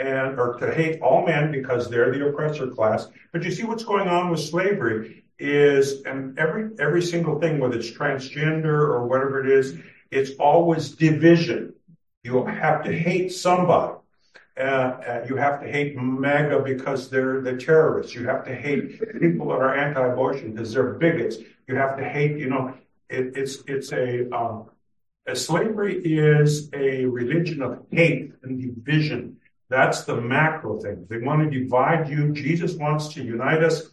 [0.00, 3.06] and or to hate all men because they're the oppressor class.
[3.32, 7.78] But you see what's going on with slavery is, and every, every single thing, whether
[7.78, 9.78] it's transgender or whatever it is,
[10.10, 11.74] it's always division.
[12.24, 13.94] You have to hate somebody.
[14.58, 18.14] Uh, uh, you have to hate MAGA because they're the terrorists.
[18.14, 21.36] You have to hate people that are anti-abortion because they're bigots.
[21.68, 22.74] You have to hate, you know,
[23.08, 24.70] it, it's it's a, um,
[25.26, 29.36] a slavery is a religion of hate and division.
[29.68, 31.06] That's the macro thing.
[31.08, 32.32] They want to divide you.
[32.32, 33.90] Jesus wants to unite us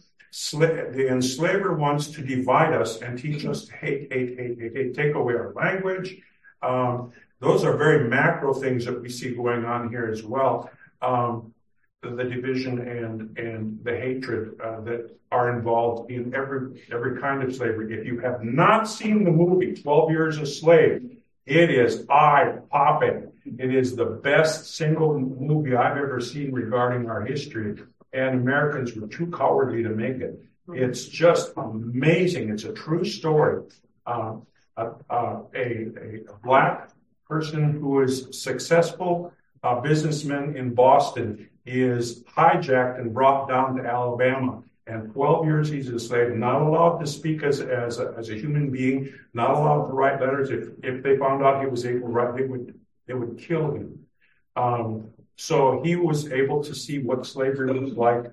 [0.52, 4.94] the enslaver wants to divide us and teach us to hate, hate, hate, hate, hate,
[4.94, 6.20] take away our language.
[6.62, 10.70] Um, those are very macro things that we see going on here as well.
[11.00, 11.54] Um,
[12.02, 17.54] the, division and and the hatred uh, that are involved in every every kind of
[17.54, 17.98] slavery.
[17.98, 23.32] If you have not seen the movie Twelve Years a Slave, it is eye popping.
[23.58, 27.76] It is the best single movie I've ever seen regarding our history
[28.16, 30.42] and Americans were too cowardly to make it.
[30.72, 32.50] It's just amazing.
[32.50, 33.62] It's a true story.
[34.06, 34.36] Uh,
[34.76, 36.90] a, a, a, black
[37.28, 44.62] person who is successful a businessman in Boston is hijacked and brought down to Alabama.
[44.86, 48.34] And 12 years he's a slave, not allowed to speak as, as, a, as a
[48.34, 50.50] human being, not allowed to write letters.
[50.50, 53.72] If, if they found out he was able to write, they would, they would kill
[53.72, 54.06] him.
[54.54, 58.24] Um, so he was able to see what slavery was like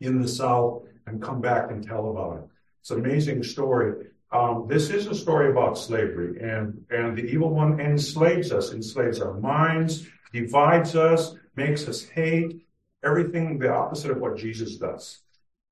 [0.00, 2.44] in the South and come back and tell about it.
[2.80, 4.06] It's an amazing story.
[4.32, 9.20] Um, this is a story about slavery and, and the evil one enslaves us, enslaves
[9.20, 12.64] our minds, divides us, makes us hate,
[13.04, 15.18] everything the opposite of what Jesus does.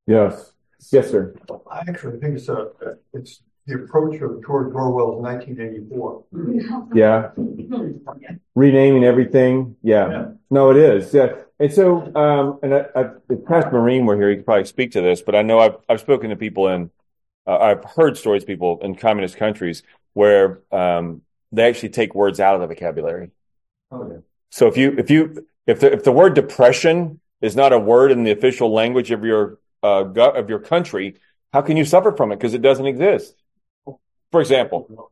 [0.07, 0.53] Yes.
[0.93, 1.35] Yes, sir.
[1.71, 2.69] I actually think it's a,
[3.13, 6.25] it's the approach of George Orwell's 1984.
[6.95, 7.31] Yeah.
[8.55, 9.77] Renaming everything.
[9.83, 10.11] Yeah.
[10.11, 10.27] yeah.
[10.51, 11.13] No, it is.
[11.15, 11.35] Yeah.
[11.61, 14.93] And so, um, and I, I, if Pastor Marine were here, he could probably speak
[14.93, 16.91] to this, but I know I've, I've spoken to people in,
[17.47, 19.83] uh, I've heard stories of people in communist countries
[20.15, 23.31] where, um, they actually take words out of the vocabulary.
[23.91, 24.19] Oh, yeah.
[24.51, 28.13] So if you, if you, if the, if the word depression is not a word
[28.13, 31.17] in the official language of your, uh, of your country,
[31.53, 32.37] How can you suffer from it?
[32.37, 33.35] Because it doesn't exist.
[34.31, 35.11] For example.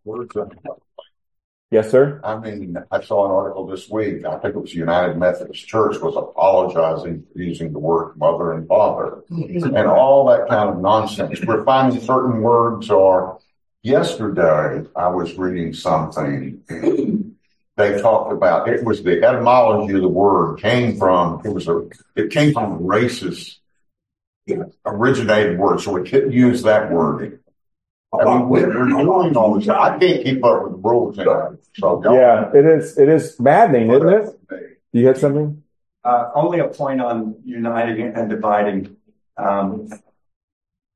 [1.71, 2.21] Yes, sir.
[2.23, 4.25] I mean, I saw an article this week.
[4.25, 8.69] I think it was United Methodist Church was apologizing for using the word mother and
[8.69, 9.75] father mm-hmm.
[9.75, 11.41] and all that kind of nonsense.
[11.45, 13.39] We're finding certain words are.
[13.83, 16.61] Yesterday, I was reading something.
[17.77, 21.87] They talked about it was the etymology of the word came from it was a
[22.17, 23.59] it came from a racist
[24.85, 27.41] originated word, so we couldn't use that word.
[28.13, 29.69] I mean, we're doing all this.
[29.69, 31.57] I can't keep up with the rules now.
[31.75, 32.97] So y'all- Yeah, it is.
[32.99, 34.79] It is maddening, isn't it?
[34.93, 35.63] You had something?
[36.05, 38.97] Uh, only a point on uniting and dividing.
[39.37, 39.89] Um,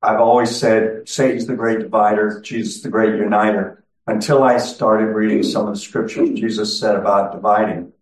[0.02, 5.42] I've always said Satan's the great divider, Jesus the great uniter, until I started reading
[5.42, 7.92] some of the scriptures Jesus said about dividing.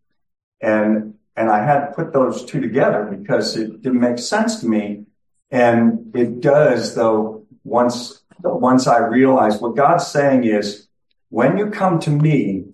[0.61, 4.69] And, and I had to put those two together because it didn't make sense to
[4.69, 5.07] me.
[5.51, 10.89] And it does though, once, once I realize what God's saying is,
[11.31, 12.67] when you come to me,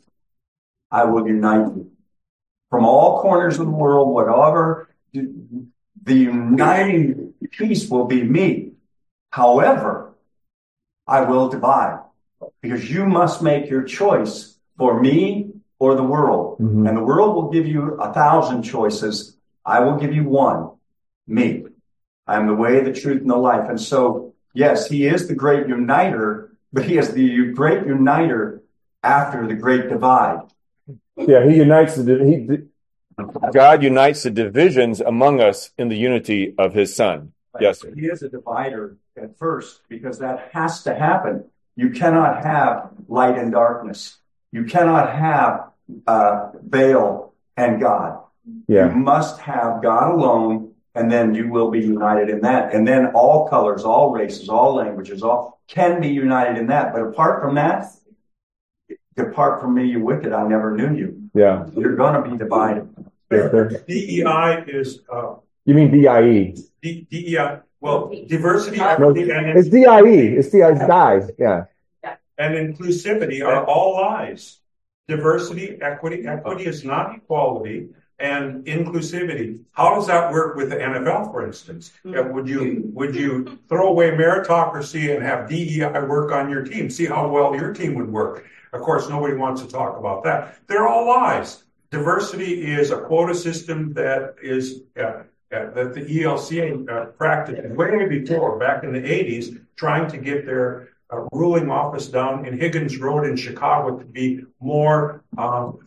[0.91, 1.91] I will unite you
[2.71, 8.73] from all corners of the world, whatever the uniting piece will be me.
[9.31, 10.15] However,
[11.07, 12.01] I will divide
[12.61, 16.59] because you must make your choice for me or the world.
[16.59, 16.89] Mhm.
[16.89, 19.37] And the world will give you a thousand choices.
[19.65, 20.71] I will give you one,
[21.27, 21.67] me.
[22.27, 23.69] I am the way, the truth, and the life.
[23.69, 28.63] And so, yes, he is the great uniter, but he is the great uniter
[29.03, 30.41] after the great divide.
[31.17, 32.65] Yeah, he unites the he.
[33.53, 37.33] God unites the divisions among us in the unity of His Son.
[37.61, 37.95] Yes, sir.
[37.95, 41.45] He is a divider at first because that has to happen.
[41.77, 44.19] You cannot have light and darkness.
[44.51, 45.71] You cannot have
[46.07, 48.21] uh, Baal and God.
[48.47, 52.73] You Yeah, must have God alone, and then you will be united in that.
[52.75, 56.93] And then all colors, all races, all languages, all can be united in that.
[56.93, 57.87] But apart from that,
[59.17, 60.33] depart from me, you wicked.
[60.33, 61.31] I never knew you.
[61.35, 61.67] yeah.
[61.77, 62.89] You're going to be divided.
[63.31, 66.55] DEI is, uh, You mean DIE?
[66.83, 70.37] D- DEI, well, diversity, No, equity, and, it's DIE.
[70.39, 70.75] It's DIE.
[70.87, 71.21] Die.
[71.39, 71.65] Yeah.
[72.39, 74.61] and inclusivity are all lies.
[75.09, 79.61] Diversity, equity, equity is not equality, and inclusivity.
[79.73, 81.93] How does that work with the NFL, for instance?
[82.07, 86.89] Uh, Would you, would you throw away meritocracy and have DEI work on your team?
[86.91, 88.45] See how well your team would work?
[88.73, 90.59] Of course, nobody wants to talk about that.
[90.67, 91.65] They're all lies.
[91.91, 98.09] Diversity is a quota system that is, uh, uh, that the ELCA uh, practiced way
[98.09, 102.99] before, back in the eighties, trying to get their uh, ruling office down in Higgins
[102.99, 105.79] Road in Chicago to be more um,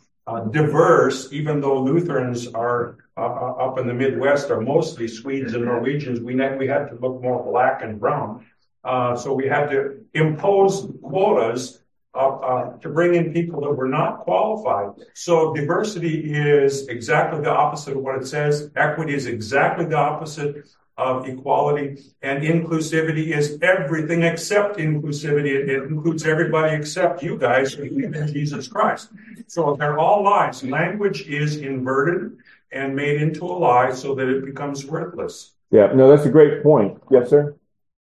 [0.52, 5.66] diverse, even though Lutherans are uh, uh, up in the Midwest are mostly Swedes and
[5.66, 6.20] Norwegians.
[6.20, 8.46] We we had to look more black and brown.
[8.84, 11.82] Uh, so we had to impose quotas
[12.14, 15.04] uh, uh, to bring in people that were not qualified.
[15.14, 18.72] So diversity is exactly the opposite of what it says.
[18.76, 22.04] Equity is exactly the opposite of equality.
[22.22, 25.52] And inclusivity is everything except inclusivity.
[25.56, 29.10] It, it includes everybody except you guys who believe in Jesus Christ.
[29.48, 30.64] So they're all lies.
[30.64, 32.38] Language is inverted
[32.72, 35.54] and made into a lie so that it becomes worthless.
[35.72, 35.94] Yeah.
[35.94, 36.98] No, that's a great point.
[37.12, 37.56] Yes, sir.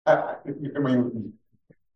[0.06, 0.36] I,
[0.76, 1.34] I mean,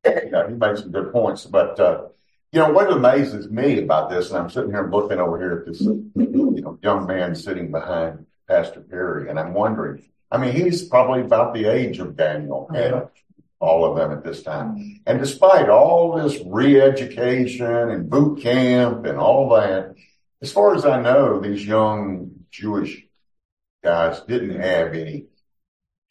[0.05, 2.05] yeah, he made some good points, but uh,
[2.53, 5.65] you know what amazes me about this, and I'm sitting here looking over here at
[5.65, 10.03] this, you know, young man sitting behind Pastor Perry, and I'm wondering.
[10.31, 13.07] I mean, he's probably about the age of Daniel oh, and
[13.59, 19.17] all of them at this time, and despite all this re-education and boot camp and
[19.17, 19.95] all that,
[20.41, 23.03] as far as I know, these young Jewish
[23.83, 25.25] guys didn't have any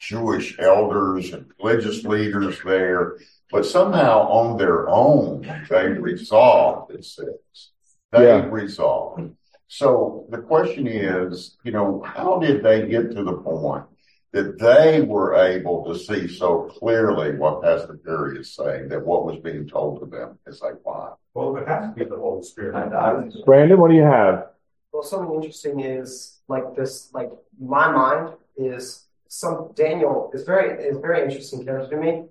[0.00, 3.16] Jewish elders and religious leaders there,
[3.50, 7.70] but somehow on their own, they resolved, it says.
[8.12, 8.48] They Yeah.
[8.50, 9.31] resolved.
[9.68, 13.85] So the question is, you know, how did they get to the point
[14.32, 19.24] that they were able to see so clearly what Pastor Perry is saying, that what
[19.24, 21.16] was being told to them is like, wow.
[21.34, 22.74] Well, it has to be the Holy Spirit.
[22.74, 24.48] And I was Brandon, what do you have?
[24.92, 30.98] Well, something interesting is like this, like my mind is some Daniel is very is
[30.98, 32.24] very interesting character to me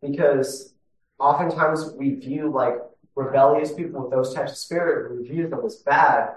[0.00, 0.74] because
[1.18, 2.74] oftentimes we view like
[3.14, 6.36] rebellious people with those types of spirit, we view them as bad,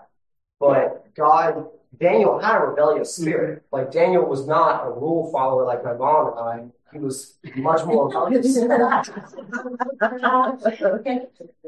[0.59, 1.67] but God
[1.99, 3.63] Daniel had a rebellious spirit.
[3.71, 6.71] Like Daniel was not a rule follower like my mom and I.
[6.93, 8.57] He was much more rebellious.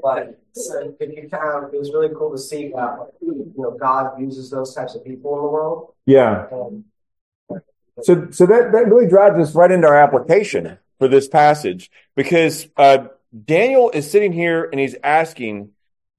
[0.01, 3.71] But so if you kind of, it was really cool to see that, you know,
[3.71, 5.93] God uses those types of people in the world.
[6.05, 6.45] Yeah.
[6.51, 6.85] And
[8.01, 10.77] So, so that, that really drives us right into our application.
[10.99, 13.07] for this passage because uh,
[13.45, 15.69] Daniel is sitting here and he's asking,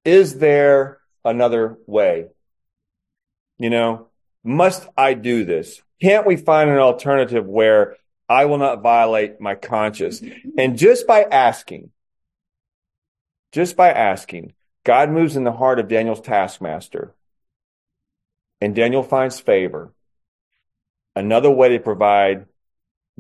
[0.05, 2.27] is there another way?
[3.59, 4.09] You know,
[4.45, 5.83] must I do this?
[6.01, 7.97] Can't we find an alternative where
[8.29, 10.21] I will not violate my conscience?
[10.21, 10.51] Mm-hmm.
[10.59, 11.91] And just by asking,
[13.53, 14.55] just by asking,
[14.85, 17.15] God moves in the heart of Daniel's taskmaster
[18.61, 19.93] and Daniel finds favor.
[21.17, 22.47] Another way to provide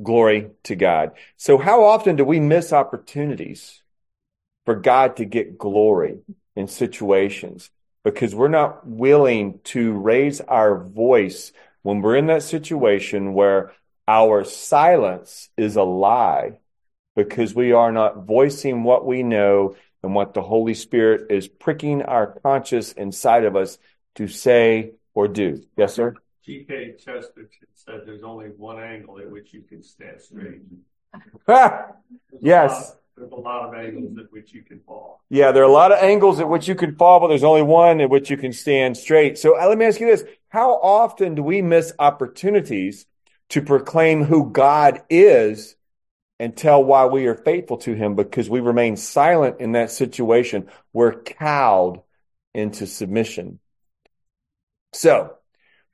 [0.00, 1.12] glory to God.
[1.36, 3.82] So how often do we miss opportunities
[4.64, 6.18] for God to get glory
[6.54, 7.70] in situations
[8.04, 13.72] because we're not willing to raise our voice when we're in that situation where
[14.06, 16.58] our silence is a lie
[17.14, 22.02] because we are not voicing what we know and what the Holy Spirit is pricking
[22.02, 23.78] our conscience inside of us
[24.14, 25.62] to say or do.
[25.76, 26.14] Yes, sir?
[26.44, 26.94] G.K.
[26.98, 30.62] Chesterton said there's only one angle at which you can stand straight.
[32.40, 32.96] yes.
[33.18, 35.22] There's a lot of angles at which you can fall.
[35.28, 37.62] Yeah, there are a lot of angles at which you can fall, but there's only
[37.62, 39.38] one at which you can stand straight.
[39.38, 40.24] So uh, let me ask you this.
[40.48, 43.06] How often do we miss opportunities
[43.50, 45.74] to proclaim who God is
[46.38, 50.68] and tell why we are faithful to him because we remain silent in that situation?
[50.92, 52.00] We're cowed
[52.54, 53.58] into submission.
[54.92, 55.34] So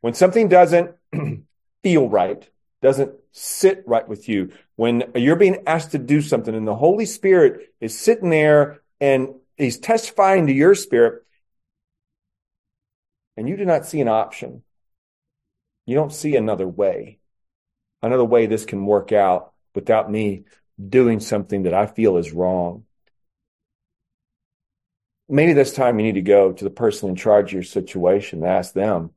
[0.03, 0.95] when something doesn't
[1.83, 2.49] feel right,
[2.85, 7.07] doesn't sit right with you, when you're being asked to do something and the Holy
[7.07, 11.23] Spirit is sitting there and he's testifying to your spirit,
[13.39, 14.63] and you do not see an option,
[15.87, 17.19] you don't see another way,
[18.03, 20.45] another way this can work out without me
[20.79, 22.85] doing something that I feel is wrong.
[25.27, 28.43] Maybe this time you need to go to the person in charge of your situation
[28.43, 29.13] and ask them,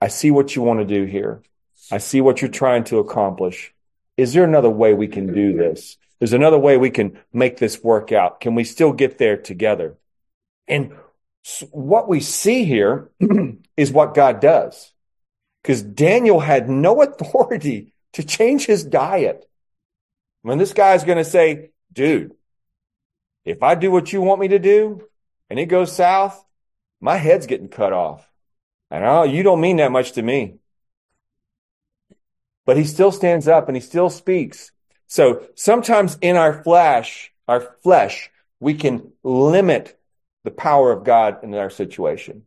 [0.00, 1.42] I see what you want to do here.
[1.90, 3.72] I see what you're trying to accomplish.
[4.16, 5.96] Is there another way we can do this?
[6.18, 8.40] There's another way we can make this work out.
[8.40, 9.96] Can we still get there together?
[10.68, 10.94] And
[11.70, 13.10] what we see here
[13.76, 14.92] is what God does.
[15.62, 19.46] Because Daniel had no authority to change his diet.
[20.42, 22.34] When this guy's going to say, dude,
[23.44, 25.02] if I do what you want me to do
[25.50, 26.42] and it goes south,
[27.00, 28.26] my head's getting cut off.
[28.90, 30.58] And oh, you don't mean that much to me.
[32.66, 34.72] But he still stands up and he still speaks.
[35.06, 39.98] So sometimes in our flesh, our flesh, we can limit
[40.44, 42.44] the power of God in our situation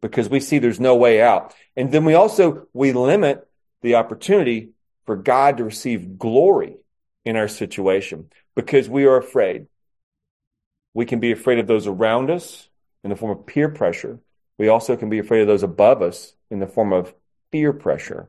[0.00, 1.54] because we see there's no way out.
[1.76, 3.48] And then we also, we limit
[3.82, 4.70] the opportunity
[5.06, 6.76] for God to receive glory
[7.24, 9.66] in our situation because we are afraid.
[10.94, 12.68] We can be afraid of those around us
[13.02, 14.18] in the form of peer pressure.
[14.58, 17.14] We also can be afraid of those above us in the form of
[17.50, 18.28] fear pressure.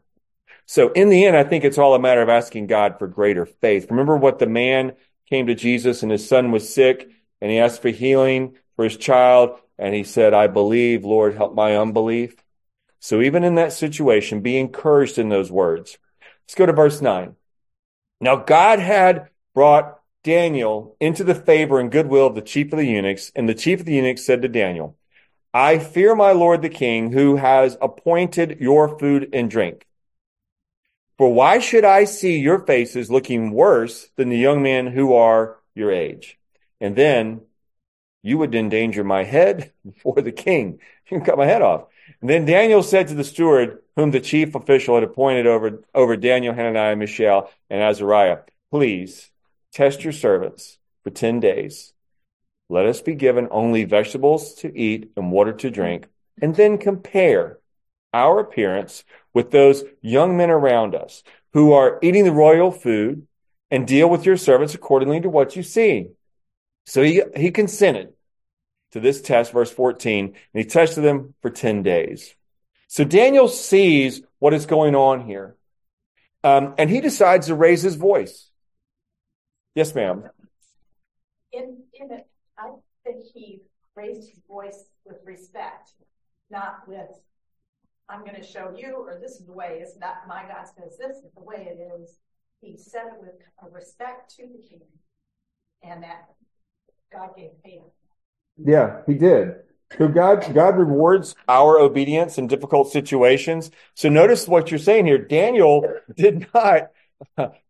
[0.66, 3.46] So in the end, I think it's all a matter of asking God for greater
[3.46, 3.90] faith.
[3.90, 4.94] Remember what the man
[5.30, 7.10] came to Jesus and his son was sick
[7.42, 11.54] and he asked for healing for his child and he said, I believe, Lord, help
[11.54, 12.36] my unbelief.
[13.00, 15.98] So even in that situation, be encouraged in those words.
[16.46, 17.36] Let's go to verse nine.
[18.22, 22.86] Now God had brought Daniel into the favor and goodwill of the chief of the
[22.86, 24.98] eunuchs, and the chief of the eunuchs said to Daniel,
[25.54, 29.86] I fear my lord the king, who has appointed your food and drink.
[31.24, 35.56] For why should I see your faces looking worse than the young men who are
[35.74, 36.38] your age?
[36.82, 37.44] And then
[38.24, 40.82] you would endanger my head before the king.
[41.10, 41.86] You can cut my head off.
[42.20, 46.18] And then Daniel said to the steward, whom the chief official had appointed over, over
[46.18, 49.32] Daniel, Hananiah, Mishael, and Azariah, please
[49.72, 51.94] test your servants for 10 days.
[52.68, 56.10] Let us be given only vegetables to eat and water to drink,
[56.42, 57.60] and then compare
[58.14, 61.24] our appearance with those young men around us
[61.54, 63.28] who are eating the royal food
[63.72, 66.10] and deal with your servants accordingly to what you see.
[66.86, 68.14] So he, he consented
[68.92, 72.36] to this test, verse 14, and he tested them for 10 days.
[72.88, 75.56] So Daniel sees what is going on here.
[76.44, 78.52] Um, and he decides to raise his voice.
[79.76, 80.30] Yes, ma'am.
[81.52, 82.28] In, in it,
[82.58, 82.70] I
[83.04, 83.62] think he
[83.96, 85.92] raised his voice with respect,
[86.52, 87.10] not with
[88.10, 89.80] I'm going to show you, or this is the way.
[89.82, 92.20] It's not my God says this is the way it is.
[92.62, 94.82] He said it with a respect to the king,
[95.82, 96.30] and that
[97.12, 97.86] God gave favor.
[98.58, 99.56] Yeah, he did.
[99.98, 103.70] So God, God rewards our obedience in difficult situations.
[103.94, 105.18] So notice what you're saying here.
[105.20, 105.86] Daniel
[106.16, 106.92] did not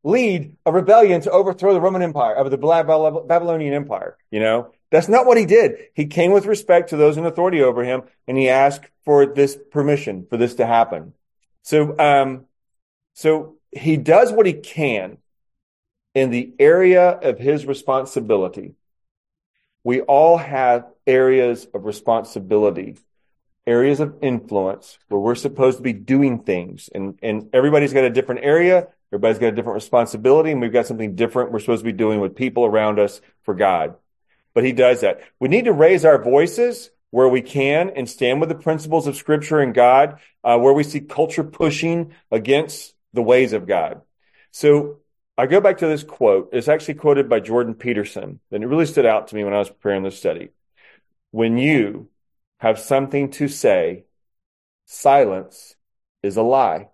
[0.04, 4.18] lead a rebellion to overthrow the Roman Empire, of the Babylonian Empire.
[4.32, 5.88] You know, that's not what he did.
[5.96, 9.58] He came with respect to those in authority over him, and he asked for this
[9.72, 11.14] permission for this to happen.
[11.64, 12.46] So, um,
[13.16, 15.18] so he does what he can
[16.14, 18.76] in the area of his responsibility.
[19.84, 22.98] We all have areas of responsibility,
[23.66, 26.92] areas of influence where we're supposed to be doing things.
[26.94, 28.90] And, and everybody's got a different area.
[29.12, 30.52] Everybody's got a different responsibility.
[30.52, 33.56] And we've got something different we're supposed to be doing with people around us for
[33.56, 33.96] God.
[34.54, 35.22] But he does that.
[35.40, 39.16] We need to raise our voices where we can and stand with the principles of
[39.16, 44.02] scripture and God, uh, where we see culture pushing against the ways of God.
[44.52, 45.00] So
[45.38, 46.50] I go back to this quote.
[46.54, 49.60] It's actually quoted by Jordan Peterson, and it really stood out to me when I
[49.60, 50.50] was preparing this study.
[51.32, 52.10] When you
[52.60, 54.06] have something to say,
[54.86, 55.76] silence
[56.22, 56.90] is a lie.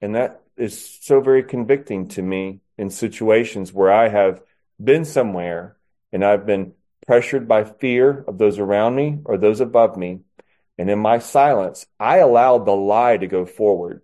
[0.00, 4.40] And that is so very convicting to me in situations where I have
[4.82, 5.76] been somewhere
[6.12, 6.72] and I've been
[7.06, 10.20] pressured by fear of those around me or those above me.
[10.78, 14.02] And in my silence, I allowed the lie to go forward.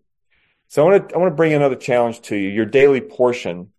[0.68, 3.72] So I want to I want to bring another challenge to you, your daily portion.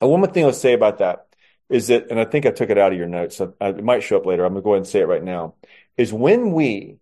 [0.00, 1.26] And one more thing I'll say about that
[1.68, 3.36] is that, and I think I took it out of your notes.
[3.36, 4.44] So it might show up later.
[4.44, 5.54] I'm going to go ahead and say it right now.
[5.96, 6.98] Is when we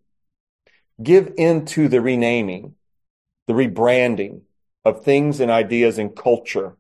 [1.03, 2.75] give into the renaming,
[3.47, 4.43] the rebranding
[4.85, 6.77] of things and ideas and culture,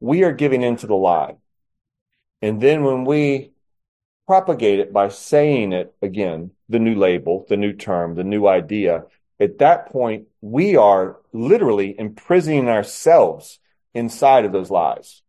[0.00, 1.36] we are giving into the lie.
[2.42, 3.52] And then when we
[4.26, 9.04] propagate it by saying it again, the new label, the new term, the new idea,
[9.40, 13.58] at that point, we are literally imprisoning ourselves
[13.94, 15.22] inside of those lies.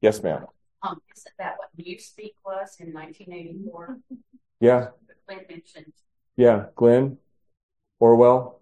[0.00, 0.46] Yes, ma'am.
[0.82, 3.98] Um, isn't that what Newspeak was in 1984?
[4.60, 4.88] Yeah.
[5.26, 5.92] Glenn mentioned.
[6.36, 7.18] Yeah, Glenn
[7.98, 8.60] Orwell.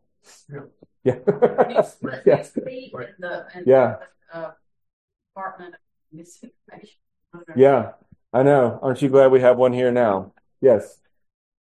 [0.53, 0.61] Yeah.
[1.03, 1.17] Yeah.
[1.17, 2.51] Newspeak yes.
[2.53, 3.97] the, Yeah.
[4.33, 4.53] the uh,
[5.35, 5.81] Department of
[6.13, 6.97] Misinformation.
[7.57, 7.93] Yeah,
[8.33, 8.79] I know.
[8.83, 10.33] Aren't you glad we have one here now?
[10.61, 11.01] Yes.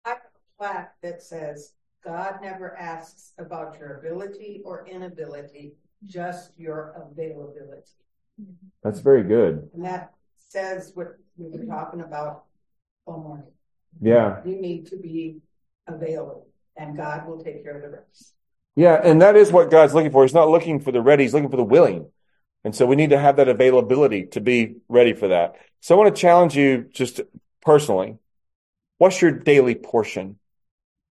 [0.04, 1.72] I have a plaque that says,
[2.04, 7.90] God never asks about your ability or inability, just your availability.
[8.82, 9.68] That's very good.
[9.74, 12.44] And that says what we were talking about
[13.06, 13.46] all morning.
[14.00, 14.40] Yeah.
[14.44, 15.38] You need to be
[15.86, 18.34] available and God will take care of the rest.
[18.74, 20.24] Yeah, and that is what God's looking for.
[20.24, 22.06] He's not looking for the ready, he's looking for the willing.
[22.64, 25.56] And so we need to have that availability to be ready for that.
[25.80, 27.20] So I want to challenge you just
[27.60, 28.18] personally.
[28.98, 30.38] What's your daily portion?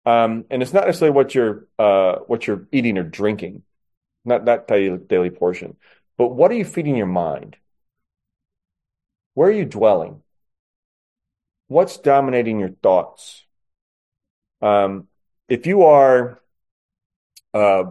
[0.06, 3.62] Um, and it's not necessarily what you're uh, what you're eating or drinking,
[4.24, 5.76] not that daily, portion,
[6.16, 7.56] but what are you feeding your mind?
[9.34, 10.22] Where are you dwelling?
[11.68, 13.44] What's dominating your thoughts?
[14.60, 15.08] Um,
[15.48, 16.40] if you are,
[17.54, 17.84] uh,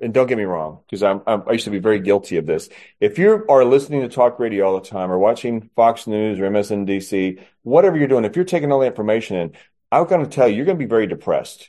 [0.00, 2.46] and don't get me wrong, because I'm, I'm, I used to be very guilty of
[2.46, 2.68] this.
[3.00, 6.44] If you are listening to talk radio all the time, or watching Fox News or
[6.44, 9.52] MSNBC, whatever you're doing, if you're taking all the information in,
[9.90, 11.68] I'm going to tell you, you're going to be very depressed.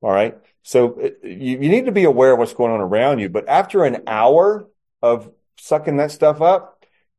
[0.00, 0.38] All right.
[0.62, 3.28] So uh, you, you need to be aware of what's going on around you.
[3.28, 4.68] But after an hour
[5.02, 6.77] of sucking that stuff up,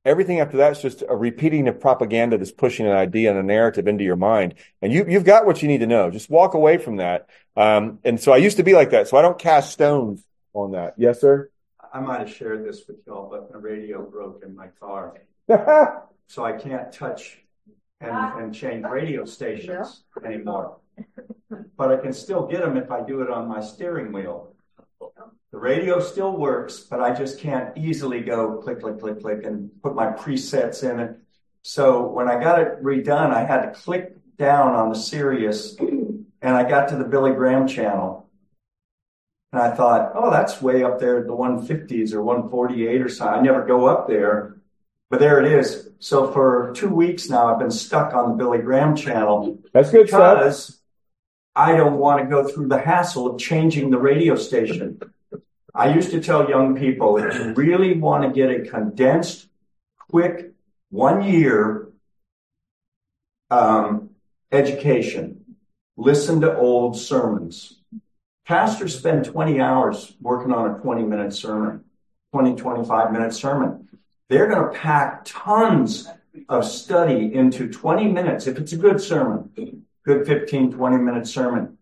[0.10, 3.88] everything after that's just a repeating of propaganda that's pushing an idea and a narrative
[3.88, 4.55] into your mind.
[4.82, 6.10] And you, you've got what you need to know.
[6.10, 7.30] Just walk away from that.
[7.55, 9.07] Um, and so I used to be like that.
[9.07, 10.95] So I don't cast stones on that.
[10.97, 11.51] Yes, sir.
[11.93, 15.14] I might have shared this with y'all, but my radio broke in my car.
[16.28, 17.39] so I can't touch
[18.01, 20.78] and, and change radio stations anymore.
[21.78, 24.53] But I can still get them if I do it on my steering wheel.
[25.52, 29.72] The radio still works, but I just can't easily go click, click, click, click and
[29.82, 31.18] put my presets in it.
[31.64, 36.56] So when I got it redone, I had to click down on the Sirius and
[36.56, 38.30] I got to the Billy Graham channel.
[39.52, 43.39] And I thought, oh, that's way up there, the 150s or 148 or something.
[43.39, 44.58] I never go up there,
[45.10, 45.89] but there it is.
[45.97, 49.58] So for two weeks now, I've been stuck on the Billy Graham channel.
[49.74, 50.78] That's good because stuff.
[51.56, 55.00] I don't want to go through the hassle of changing the radio station.
[55.74, 59.47] I used to tell young people if you really want to get a condensed,
[60.10, 60.52] quick,
[60.89, 61.89] one year
[63.52, 64.12] um,
[64.52, 65.56] education,
[65.97, 67.80] listen to old sermons.
[68.47, 71.84] Pastors spend 20 hours working on a 20 minute sermon,
[72.34, 73.88] 20, 25 minute sermon.
[74.28, 76.08] They're going to pack tons
[76.47, 81.78] of study into 20 minutes if it's a good sermon, good 15, 20 minute sermon.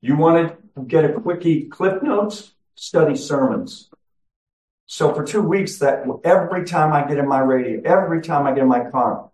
[0.00, 2.54] You want to get a quickie cliff notes?
[2.74, 3.88] Study sermons.
[4.86, 8.50] So for two weeks that every time I get in my radio, every time I
[8.50, 9.30] get in my car,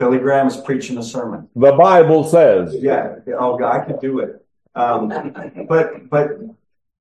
[0.00, 1.48] Billy Graham is preaching a sermon.
[1.54, 2.74] The Bible says.
[2.74, 3.16] Yeah.
[3.38, 4.44] Oh, I could do it.
[4.74, 5.08] Um,
[5.68, 6.30] but, but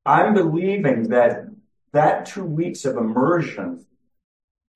[0.05, 1.47] I'm believing that
[1.91, 3.86] that two weeks of immersion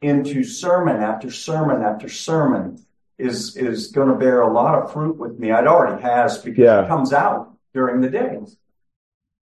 [0.02, 2.84] into sermon after sermon after sermon
[3.18, 5.52] is, is going to bear a lot of fruit with me.
[5.52, 6.84] It already has because Yeah.
[6.84, 8.40] it comes out during the day.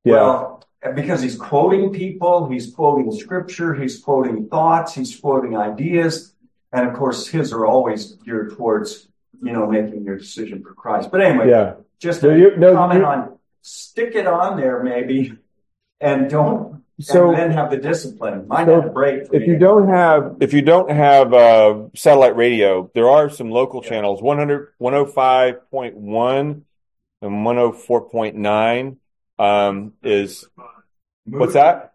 [0.03, 0.13] Yeah.
[0.13, 0.63] Well,
[0.95, 6.34] because he's quoting people, he's quoting scripture, he's quoting thoughts, he's quoting ideas.
[6.71, 9.07] And of course, his are always geared towards,
[9.41, 11.09] you know, making your decision for Christ.
[11.11, 11.76] But anyway, Yeah.
[11.99, 13.30] just No, a you- no, comment you- on
[13.61, 15.38] stick it on there maybe
[16.01, 18.48] and don't So- and then have the discipline.
[18.48, 19.24] Might So, have a break.
[19.32, 23.82] If you don't have, if you don't have, uh, satellite radio, there are some local
[23.82, 26.62] channels, 100, 105.1
[27.22, 28.98] and 104.9,
[29.39, 30.48] um, is,
[31.26, 31.94] what's that?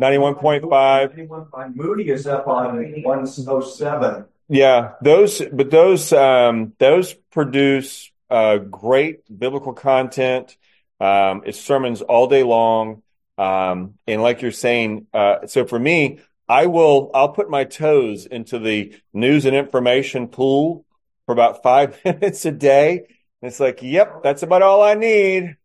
[0.00, 1.12] 91.5.
[1.16, 1.76] 91.5.
[1.76, 4.24] Moody is up on 107.
[4.48, 10.56] Yeah, those, but those, um, those produce, uh, great biblical content.
[11.00, 13.02] Um, it's sermons all day long.
[13.36, 18.26] Um, and like you're saying, uh, so for me, I will, I'll put my toes
[18.26, 20.84] into the news and information pool
[21.26, 22.98] for about five minutes a day.
[22.98, 25.56] And it's like, yep, that's about all I need.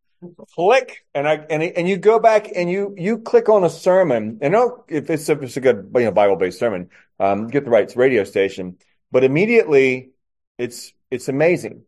[0.54, 4.40] Click, and I and and you go back and you you click on a sermon.
[4.42, 6.90] And know if it's if it's a good you know Bible based sermon,
[7.22, 8.80] um, get the right radio station.
[9.12, 10.10] But immediately,
[10.58, 11.84] it's it's amazing.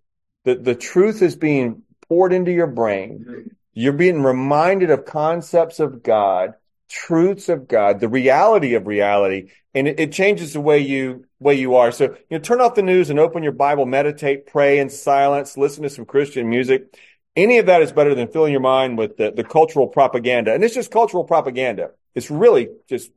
[0.45, 3.51] The the truth is being poured into your brain.
[3.74, 6.53] You're being reminded of concepts of God,
[6.89, 11.55] truths of God, the reality of reality, and it, it changes the way you way
[11.55, 11.91] you are.
[11.91, 15.57] So you know, turn off the news and open your Bible, meditate, pray in silence,
[15.57, 16.93] listen to some Christian music.
[17.36, 20.53] Any of that is better than filling your mind with the, the cultural propaganda.
[20.53, 21.91] And it's just cultural propaganda.
[22.13, 23.09] It's really just,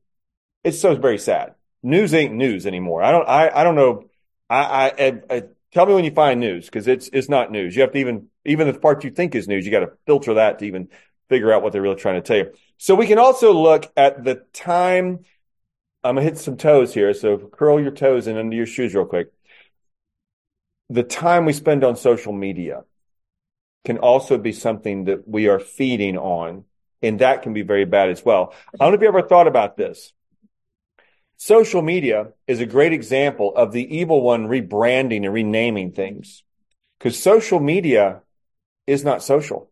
[0.62, 1.54] it's so very sad.
[1.82, 3.02] News ain't news anymore.
[3.02, 4.04] I don't, I, I don't know.
[4.48, 5.42] I, I, I, I
[5.72, 7.74] tell me when you find news because it's, it's not news.
[7.74, 10.34] You have to even, even the part you think is news, you got to filter
[10.34, 10.88] that to even
[11.28, 12.52] figure out what they're really trying to tell you.
[12.78, 15.20] So we can also look at the time.
[16.02, 17.14] I'm to hit some toes here.
[17.14, 19.32] So curl your toes in under your shoes real quick.
[20.90, 22.82] The time we spend on social media
[23.84, 26.64] can also be something that we are feeding on,
[27.02, 28.54] and that can be very bad as well.
[28.74, 30.12] I don't know if you ever thought about this.
[31.36, 36.42] Social media is a great example of the evil one rebranding and renaming things
[36.98, 38.22] because social media
[38.86, 39.70] is not social.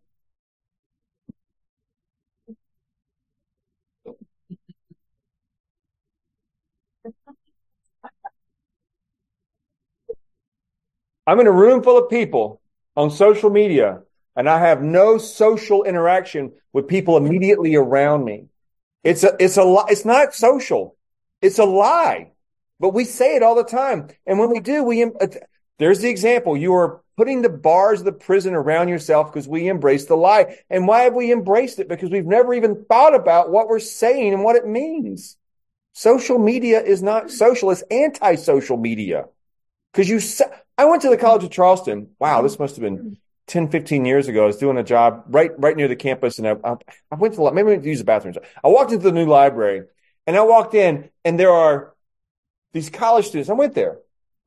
[11.27, 12.61] I'm in a room full of people
[12.97, 14.03] on social media
[14.35, 18.47] and I have no social interaction with people immediately around me.
[19.05, 20.97] It's a, it's a, it's not social.
[21.41, 22.33] It's a lie,
[22.81, 24.09] but we say it all the time.
[24.27, 25.05] And when we do, we,
[25.79, 26.57] there's the example.
[26.57, 30.59] You are putting the bars of the prison around yourself because we embrace the lie.
[30.71, 31.89] And why have we embraced it?
[31.89, 35.37] Because we've never even thought about what we're saying and what it means.
[35.93, 37.71] Social media is not social.
[37.71, 39.27] It's anti-social media.
[39.93, 40.21] Cause you,
[40.79, 42.09] I went to the College of Charleston.
[42.19, 42.41] Wow.
[42.41, 44.45] This must have been 10, 15 years ago.
[44.45, 46.77] I was doing a job right, right near the campus and I, I,
[47.11, 48.39] I went to, the, maybe I went to use the bathrooms.
[48.65, 49.83] I walked into the new library
[50.27, 51.93] and I walked in and there are
[52.73, 53.51] these college students.
[53.51, 53.99] I went there.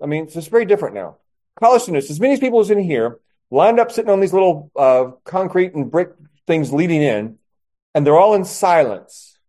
[0.02, 1.18] I mean, it's, very different now.
[1.60, 3.20] College students, as many people as in here,
[3.50, 6.10] lined up sitting on these little, uh, concrete and brick
[6.48, 7.38] things leading in
[7.96, 9.39] and they're all in silence.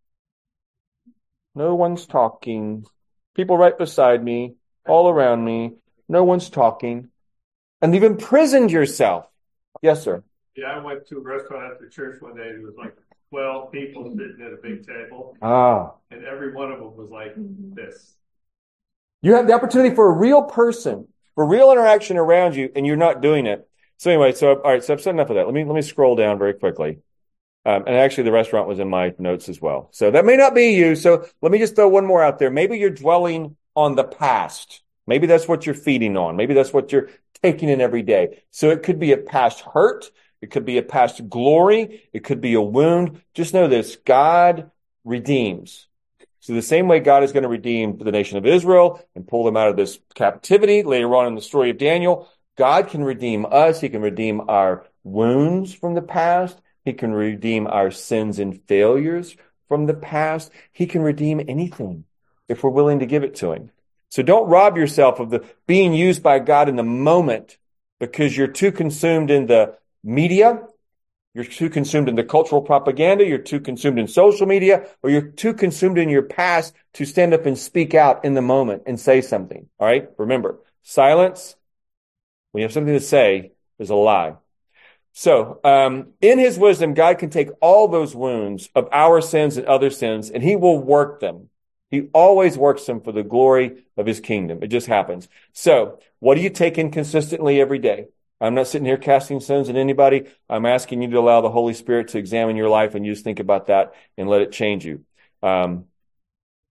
[1.54, 2.86] No one's talking.
[3.34, 4.54] People right beside me,
[4.86, 5.72] all around me.
[6.08, 7.08] No one's talking.
[7.82, 9.26] And you've imprisoned yourself.
[9.82, 10.22] Yes, sir.
[10.54, 12.44] Yeah, I went to a restaurant after church one day.
[12.44, 12.96] It was like
[13.30, 15.94] twelve people sitting at a big table, Ah.
[16.10, 18.15] and every one of them was like this.
[19.26, 22.94] You have the opportunity for a real person, for real interaction around you, and you're
[22.94, 23.68] not doing it.
[23.96, 25.46] So anyway, so all right, so I've said enough of that.
[25.46, 27.00] Let me let me scroll down very quickly.
[27.64, 29.88] Um, and actually, the restaurant was in my notes as well.
[29.90, 30.94] So that may not be you.
[30.94, 32.52] So let me just throw one more out there.
[32.52, 34.84] Maybe you're dwelling on the past.
[35.08, 36.36] Maybe that's what you're feeding on.
[36.36, 37.08] Maybe that's what you're
[37.42, 38.44] taking in every day.
[38.52, 40.08] So it could be a past hurt.
[40.40, 42.08] It could be a past glory.
[42.12, 43.22] It could be a wound.
[43.34, 44.70] Just know this God
[45.04, 45.85] redeems.
[46.46, 49.42] So the same way God is going to redeem the nation of Israel and pull
[49.42, 53.44] them out of this captivity later on in the story of Daniel, God can redeem
[53.50, 53.80] us.
[53.80, 56.56] He can redeem our wounds from the past.
[56.84, 59.36] He can redeem our sins and failures
[59.66, 60.52] from the past.
[60.70, 62.04] He can redeem anything
[62.48, 63.72] if we're willing to give it to him.
[64.12, 67.58] So don't rob yourself of the being used by God in the moment
[67.98, 69.74] because you're too consumed in the
[70.04, 70.62] media.
[71.36, 73.22] You're too consumed in the cultural propaganda.
[73.22, 77.34] You're too consumed in social media or you're too consumed in your past to stand
[77.34, 79.68] up and speak out in the moment and say something.
[79.78, 80.08] All right.
[80.16, 81.54] Remember silence.
[82.52, 84.36] When you have something to say is a lie.
[85.12, 89.66] So, um, in his wisdom, God can take all those wounds of our sins and
[89.66, 91.50] other sins and he will work them.
[91.90, 94.60] He always works them for the glory of his kingdom.
[94.62, 95.28] It just happens.
[95.52, 98.06] So what do you take in consistently every day?
[98.40, 100.26] I'm not sitting here casting stones at anybody.
[100.48, 103.24] I'm asking you to allow the Holy Spirit to examine your life and you just
[103.24, 105.04] think about that and let it change you.
[105.42, 105.86] Um,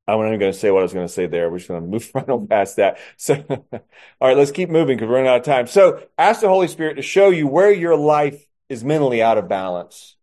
[0.07, 1.51] I'm not even going to say what I was going to say there.
[1.51, 2.99] We're just going to move right on past that.
[3.17, 3.81] So, all
[4.21, 5.67] right, let's keep moving because we're running out of time.
[5.67, 9.49] So ask the Holy Spirit to show you where your life is mentally out of
[9.49, 10.17] balance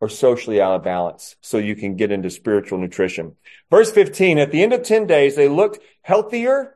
[0.00, 3.36] or socially out of balance so you can get into spiritual nutrition.
[3.70, 6.73] Verse 15, at the end of 10 days, they looked healthier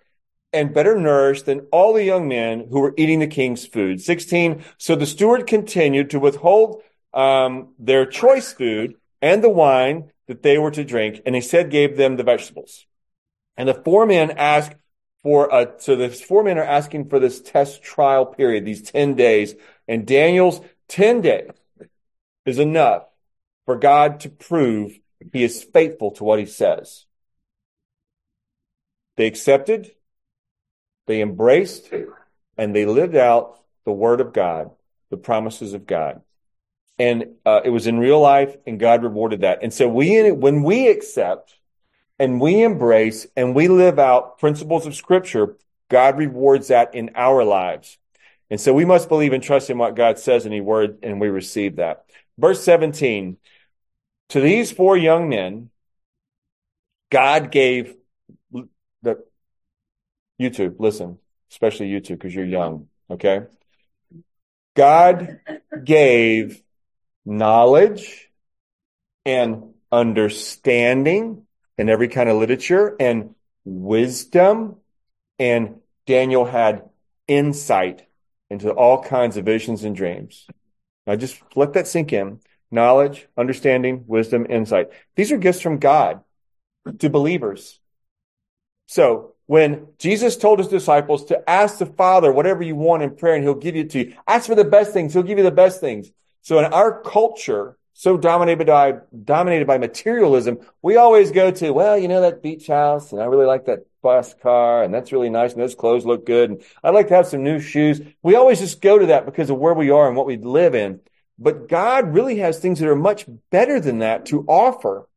[0.52, 4.00] and better nourished than all the young men who were eating the king's food.
[4.00, 6.82] 16, so the steward continued to withhold
[7.12, 11.96] um, their choice food and the wine that they were to drink, and said gave
[11.96, 12.86] them the vegetables.
[13.56, 14.74] And the four men asked
[15.22, 19.14] for a, so the four men are asking for this test trial period, these 10
[19.14, 19.54] days,
[19.88, 21.50] and Daniel's 10 days
[22.46, 23.04] is enough
[23.66, 24.98] for God to prove
[25.32, 27.06] he is faithful to what he says.
[29.16, 29.92] They accepted,
[31.08, 31.92] they embraced,
[32.56, 34.70] and they lived out the word of God,
[35.10, 36.20] the promises of God.
[36.98, 39.60] And uh, it was in real life, and God rewarded that.
[39.62, 41.56] And so we, when we accept
[42.18, 45.56] and we embrace and we live out principles of Scripture,
[45.88, 47.98] God rewards that in our lives.
[48.50, 51.20] And so we must believe and trust in what God says in His Word, and
[51.20, 52.04] we receive that.
[52.36, 53.36] Verse 17
[54.30, 55.70] To these four young men,
[57.10, 57.94] God gave
[60.40, 61.18] YouTube, listen,
[61.50, 63.42] especially you two, because you're young, okay?
[64.76, 65.40] God
[65.84, 66.62] gave
[67.24, 68.30] knowledge
[69.24, 73.34] and understanding in every kind of literature and
[73.64, 74.76] wisdom.
[75.38, 76.88] And Daniel had
[77.26, 78.06] insight
[78.50, 80.46] into all kinds of visions and dreams.
[81.06, 82.40] Now just let that sink in.
[82.70, 84.88] Knowledge, understanding, wisdom, insight.
[85.16, 86.20] These are gifts from God
[86.98, 87.80] to believers.
[88.86, 93.34] So when Jesus told his disciples to ask the Father whatever you want in prayer
[93.34, 95.14] and he'll give it to you, ask for the best things.
[95.14, 96.10] He'll give you the best things.
[96.42, 101.98] So in our culture, so dominated by dominated by materialism, we always go to, well,
[101.98, 105.30] you know, that beach house, and I really like that bus car, and that's really
[105.30, 108.02] nice, and those clothes look good, and I'd like to have some new shoes.
[108.22, 110.74] We always just go to that because of where we are and what we live
[110.74, 111.00] in.
[111.38, 115.07] But God really has things that are much better than that to offer.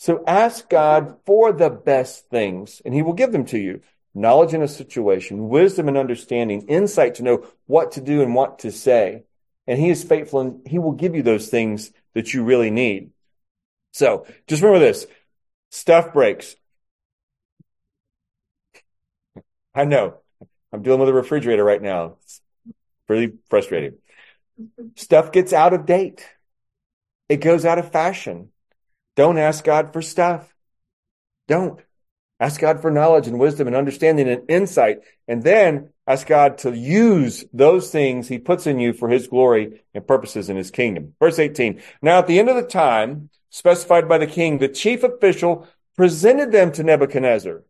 [0.00, 3.82] So ask God for the best things, and He will give them to you.
[4.14, 8.58] Knowledge in a situation, wisdom and understanding, insight to know what to do and what
[8.60, 9.22] to say
[9.70, 13.10] and he is faithful and he will give you those things that you really need.
[13.92, 15.06] So just remember this
[15.70, 16.56] stuff breaks.
[19.72, 20.16] I know
[20.72, 22.16] I'm dealing with a refrigerator right now.
[22.22, 22.40] It's
[23.06, 23.98] pretty frustrating.
[24.96, 26.26] Stuff gets out of date.
[27.28, 28.48] It goes out of fashion.
[29.16, 30.54] Don't ask God for stuff.
[31.48, 31.80] Don't.
[32.38, 35.00] Ask God for knowledge and wisdom and understanding and insight.
[35.28, 39.82] And then ask God to use those things he puts in you for his glory
[39.92, 41.14] and purposes in his kingdom.
[41.20, 41.82] Verse 18.
[42.00, 46.50] Now at the end of the time specified by the king, the chief official presented
[46.50, 47.62] them to Nebuchadnezzar.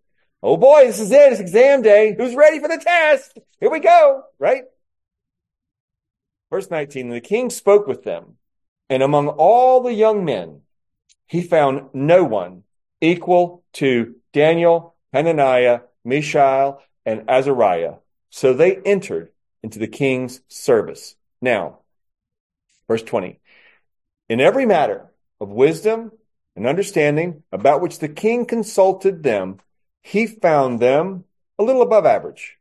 [0.42, 1.32] Oh boy, this is it.
[1.32, 2.14] It's exam day.
[2.16, 3.38] Who's ready for the test?
[3.58, 4.22] Here we go.
[4.38, 4.64] Right?
[6.48, 7.08] Verse 19.
[7.08, 8.36] The king spoke with them
[8.88, 10.60] and among all the young men,
[11.30, 12.64] he found no one
[13.00, 17.94] equal to Daniel, Hananiah, Mishael, and Azariah.
[18.30, 19.30] So they entered
[19.62, 21.14] into the king's service.
[21.40, 21.78] Now,
[22.88, 23.38] verse 20.
[24.28, 25.06] In every matter
[25.40, 26.10] of wisdom
[26.56, 29.60] and understanding about which the king consulted them,
[30.02, 31.24] he found them
[31.60, 32.56] a little above average.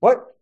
[0.00, 0.36] What?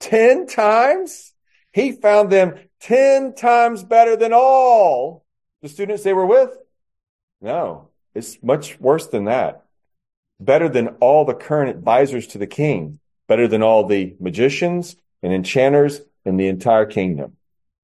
[0.00, 1.32] Ten times?
[1.72, 5.24] He found them ten times better than all
[5.62, 6.50] the students they were with?
[7.40, 7.88] No.
[8.14, 9.64] It's much worse than that.
[10.38, 12.98] Better than all the current advisors to the king.
[13.28, 17.36] Better than all the magicians and enchanters in the entire kingdom.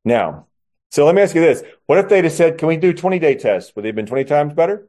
[0.04, 0.46] Now,
[0.90, 1.62] so let me ask you this.
[1.86, 3.74] What if they'd have said, can we do 20 day tests?
[3.74, 4.88] Would they have been 20 times better?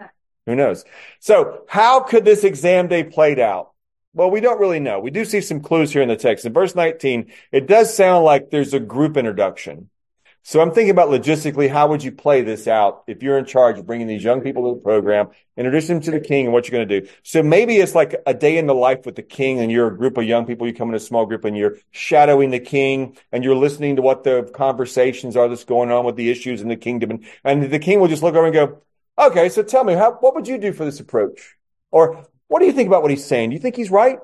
[0.46, 0.84] Who knows?
[1.20, 3.73] So how could this exam day played out?
[4.14, 5.00] Well, we don't really know.
[5.00, 6.44] We do see some clues here in the text.
[6.44, 9.90] In verse 19, it does sound like there's a group introduction.
[10.46, 13.78] So I'm thinking about logistically, how would you play this out if you're in charge
[13.78, 16.68] of bringing these young people to the program, introduce them to the king and what
[16.68, 17.08] you're going to do.
[17.22, 19.96] So maybe it's like a day in the life with the king and you're a
[19.96, 23.16] group of young people, you come in a small group and you're shadowing the king
[23.32, 26.68] and you're listening to what the conversations are that's going on with the issues in
[26.68, 27.10] the kingdom.
[27.10, 28.82] And, and the king will just look over and go,
[29.18, 31.56] okay, so tell me, how, what would you do for this approach?
[31.90, 33.50] Or what do you think about what he's saying?
[33.50, 34.20] Do you think he's right?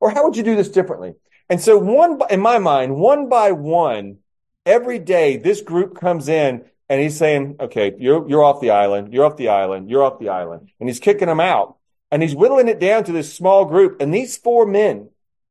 [0.00, 1.14] Or how would you do this differently?
[1.48, 4.18] And so one, in my mind, one by one,
[4.66, 9.14] every day this group comes in and he's saying, okay, you're, you're off the island.
[9.14, 9.88] You're off the island.
[9.88, 10.68] You're off the island.
[10.78, 11.78] And he's kicking them out
[12.10, 14.00] and he's whittling it down to this small group.
[14.00, 15.08] And these four men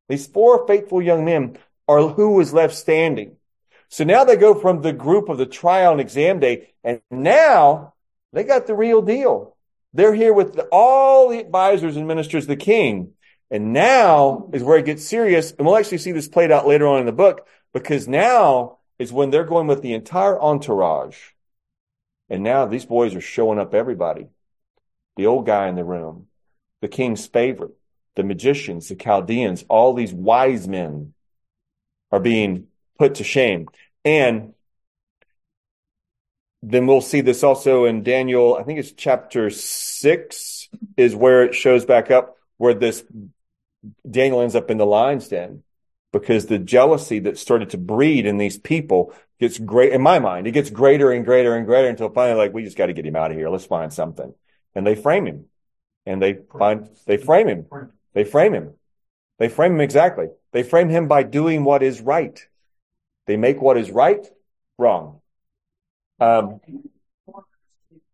[0.08, 1.56] These four faithful young men
[1.86, 3.36] are who was left standing.
[3.88, 7.94] So now they go from the group of the trial and exam day, and now
[8.32, 9.56] they got the real deal.
[9.92, 13.12] They're here with the, all the advisors and ministers of the king.
[13.50, 15.52] And now is where it gets serious.
[15.52, 19.12] And we'll actually see this played out later on in the book because now is
[19.12, 21.16] when they're going with the entire entourage.
[22.28, 24.28] And now these boys are showing up everybody.
[25.16, 26.28] The old guy in the room,
[26.80, 27.72] the king's favorite,
[28.14, 31.14] the magicians, the Chaldeans, all these wise men
[32.12, 32.68] are being
[32.98, 33.68] put to shame.
[34.04, 34.54] And
[36.62, 41.54] then we'll see this also in Daniel, I think it's chapter six is where it
[41.54, 43.02] shows back up where this
[44.08, 45.62] Daniel ends up in the lion's den
[46.12, 50.46] because the jealousy that started to breed in these people gets great in my mind.
[50.46, 53.06] It gets greater and greater and greater until finally, like, we just got to get
[53.06, 53.48] him out of here.
[53.48, 54.34] Let's find something.
[54.74, 55.46] And they frame him
[56.04, 57.66] and they find, they frame him.
[58.12, 58.74] They frame him.
[59.38, 60.26] They frame him exactly.
[60.52, 62.38] They frame him by doing what is right.
[63.26, 64.26] They make what is right
[64.76, 65.20] wrong.
[66.20, 66.60] Um,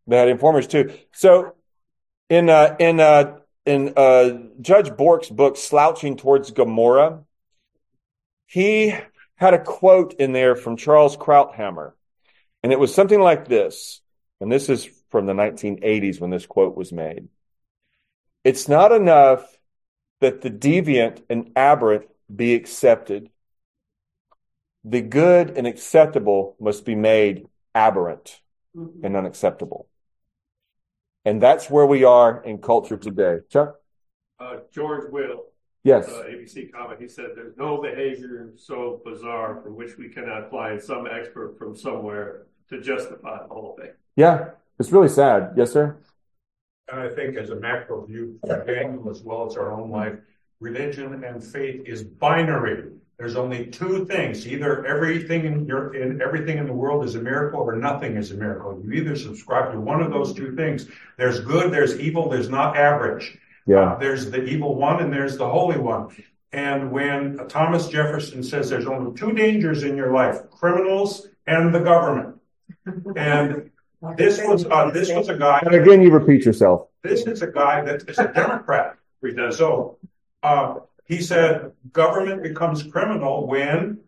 [0.06, 0.96] they had informers too.
[1.12, 1.54] So
[2.28, 7.24] in, uh, in, uh, in, uh, Judge Bork's book, Slouching Towards Gomorrah,
[8.46, 8.94] he
[9.34, 11.92] had a quote in there from Charles Krauthammer.
[12.62, 14.00] And it was something like this.
[14.40, 17.28] And this is from the 1980s when this quote was made.
[18.44, 19.56] It's not enough
[20.20, 23.30] that the deviant and aberrant be accepted.
[24.84, 28.40] The good and acceptable must be made aberrant
[28.74, 29.04] mm-hmm.
[29.04, 29.88] and unacceptable.
[31.24, 33.38] And that's where we are in culture today.
[33.50, 33.76] Chuck?
[34.40, 35.44] Uh, George Will.
[35.84, 36.08] Yes.
[36.08, 37.00] Uh, ABC comment.
[37.00, 41.76] He said, "There's no behavior so bizarre for which we cannot find some expert from
[41.76, 44.50] somewhere to justify the whole thing." Yeah,
[44.80, 45.52] it's really sad.
[45.56, 45.96] Yes, sir.
[46.88, 50.14] And I think, as a macro view, for Daniel as well as our own life,
[50.60, 52.90] religion and faith is binary.
[53.18, 54.46] There's only two things.
[54.46, 58.30] Either everything in your in everything in the world is a miracle or nothing is
[58.30, 58.78] a miracle.
[58.84, 60.86] You either subscribe to one of those two things.
[61.16, 63.38] There's good, there's evil, there's not average.
[63.66, 63.92] Yeah.
[63.92, 66.14] Uh, there's the evil one and there's the holy one.
[66.52, 71.80] And when Thomas Jefferson says there's only two dangers in your life, criminals and the
[71.80, 72.36] government.
[73.16, 73.70] And
[74.16, 75.60] this was uh, this was a guy.
[75.64, 76.88] And again, you repeat yourself.
[77.02, 78.96] This is a guy that is a Democrat.
[79.50, 79.98] So
[80.42, 80.76] uh,
[81.06, 84.00] he said government becomes criminal when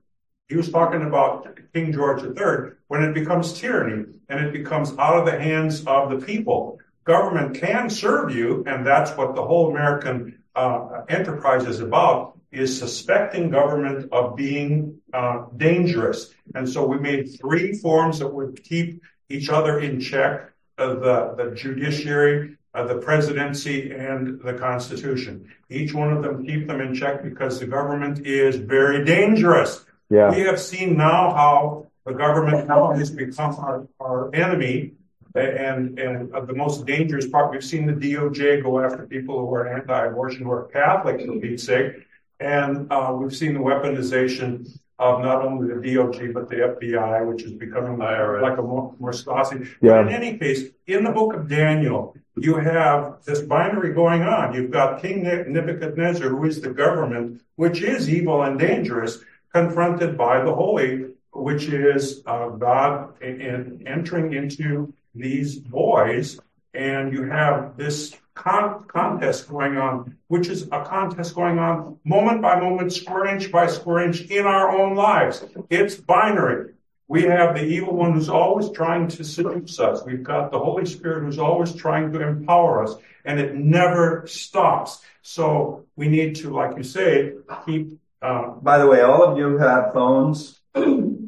[0.48, 5.18] he was talking about King George III, when it becomes tyranny and it becomes out
[5.18, 6.78] of the hands of the people.
[7.04, 12.78] Government can serve you, and that's what the whole American uh, enterprise is about, is
[12.78, 16.34] suspecting government of being uh, dangerous.
[16.54, 21.34] And so we made three forms that would keep each other in check, uh, the,
[21.36, 25.50] the judiciary, the presidency and the Constitution.
[25.70, 29.84] Each one of them keep them in check because the government is very dangerous.
[30.10, 30.30] Yeah.
[30.30, 34.92] We have seen now how the government now has become our, our enemy.
[35.34, 39.68] And and the most dangerous part, we've seen the DOJ go after people who are
[39.68, 41.92] anti-abortion, who are Catholic, for Pete's sake,
[42.40, 44.66] and uh, we've seen the weaponization
[44.98, 49.12] of not only the DOJ but the FBI, which is becoming like a more, more.
[49.14, 49.68] Yeah.
[49.80, 54.54] But in any case, in the book of Daniel, you have this binary going on.
[54.54, 59.18] You've got King Nebuchadnezzar, who is the government, which is evil and dangerous,
[59.52, 66.40] confronted by the holy, which is uh, God in, entering into these boys.
[66.74, 72.40] And you have this con- contest going on, which is a contest going on moment
[72.40, 75.44] by moment, square inch by square inch in our own lives.
[75.68, 76.74] It's binary.
[77.08, 80.04] We have the evil one who's always trying to seduce us.
[80.04, 85.00] We've got the Holy Spirit who's always trying to empower us, and it never stops.
[85.22, 87.32] So we need to, like you say,
[87.66, 87.98] keep.
[88.20, 90.60] Uh, By the way, all of you have phones.
[90.74, 91.26] I don't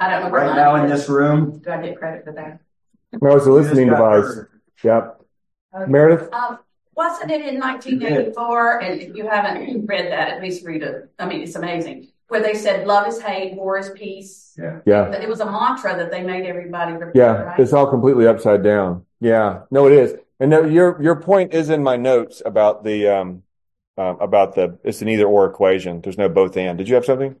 [0.00, 0.30] know.
[0.30, 1.60] Right now in this room.
[1.60, 2.60] Do I get credit for that?
[3.20, 4.40] No, it's a listening device.
[4.82, 5.21] Yep.
[5.74, 5.90] Okay.
[5.90, 6.32] Meredith?
[6.32, 6.58] Um,
[6.94, 8.82] wasn't it in 1984?
[8.82, 11.10] And if you haven't read that, at least read it.
[11.18, 14.56] I mean, it's amazing where they said love is hate, war is peace.
[14.58, 14.80] Yeah.
[14.86, 15.12] Yeah.
[15.12, 17.18] It was a mantra that they made everybody repeat.
[17.18, 17.42] Yeah.
[17.42, 17.60] Right?
[17.60, 19.04] It's all completely upside down.
[19.20, 19.64] Yeah.
[19.70, 20.16] No, it is.
[20.40, 23.42] And no, your, your point is in my notes about the, um,
[23.98, 26.00] uh, about the, it's an either or equation.
[26.00, 26.78] There's no both and.
[26.78, 27.36] Did you have something?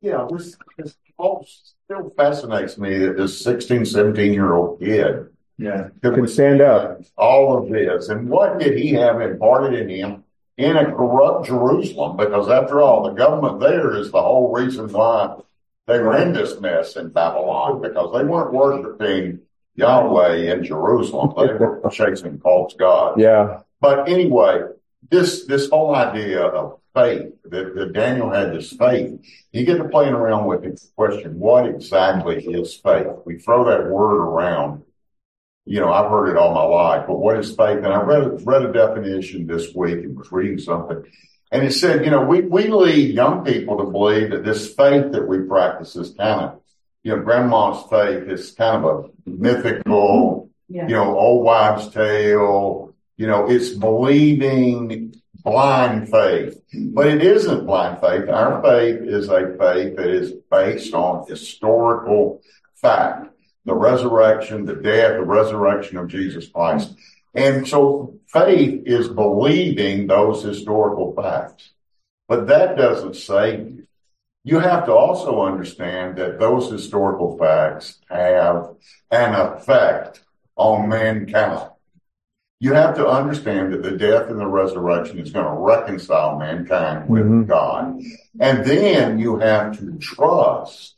[0.00, 0.28] Yeah.
[0.30, 1.44] This, this all
[1.84, 5.88] still fascinates me that this 16, 17 year old kid yeah.
[6.02, 7.02] who Can stand up.
[7.16, 8.08] All of this.
[8.08, 10.24] And what did he have imparted in him
[10.56, 15.36] in a corrupt Jerusalem, because after all, the government there is the whole reason why
[15.86, 19.40] they were in this mess in Babylon, because they weren't worshiping
[19.76, 21.32] Yahweh in Jerusalem.
[21.36, 23.20] They were chasing false gods.
[23.20, 23.60] Yeah.
[23.80, 24.62] But anyway,
[25.10, 29.20] this, this whole idea of faith, that, that Daniel had this faith.
[29.52, 33.06] You get to playing around with the question, what exactly is faith?
[33.24, 34.82] We throw that word around.
[35.68, 37.78] You know, I've heard it all my life, but what is faith?
[37.78, 41.04] And I read, read a definition this week and was reading something.
[41.52, 45.12] And it said, you know, we, we lead young people to believe that this faith
[45.12, 46.60] that we practice is kind of,
[47.02, 50.88] you know, grandma's faith is kind of a mythical, Yeah.
[50.88, 52.94] you know, old wives tale.
[53.18, 58.28] You know, it's believing blind faith, but it isn't blind faith.
[58.28, 62.42] Our faith is a faith that is based on historical
[62.74, 63.34] fact.
[63.64, 66.94] The resurrection, the death, the resurrection of Jesus Christ.
[67.34, 71.72] And so faith is believing those historical facts.
[72.28, 73.86] But that doesn't save you.
[74.44, 78.74] You have to also understand that those historical facts have
[79.10, 80.22] an effect
[80.56, 81.70] on mankind.
[82.60, 87.08] You have to understand that the death and the resurrection is going to reconcile mankind
[87.08, 87.46] with Mhm.
[87.46, 88.00] God.
[88.40, 90.96] And then you have to trust,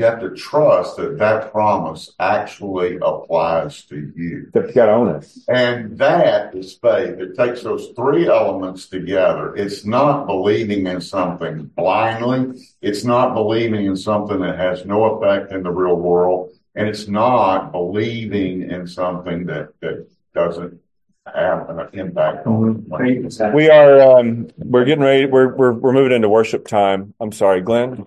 [0.00, 4.46] you have to trust that that promise actually applies to you.
[4.48, 5.22] Except you got to own.
[5.46, 7.20] And that is faith.
[7.20, 9.54] It takes those three elements together.
[9.54, 12.66] It's not believing in something blindly.
[12.80, 16.52] It's not believing in something that has no effect in the real world.
[16.74, 20.80] And it's not believing in something that, that doesn't
[21.26, 25.26] have an impact on Faith is We are um, we're getting ready.
[25.26, 27.12] We're we're we're moving into worship time.
[27.20, 28.06] I'm sorry, Glenn.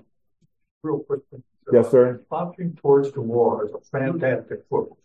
[0.82, 1.22] Real quick.
[1.72, 2.22] Yes, sir.
[2.32, 4.97] Launching Towards the War is a fantastic book.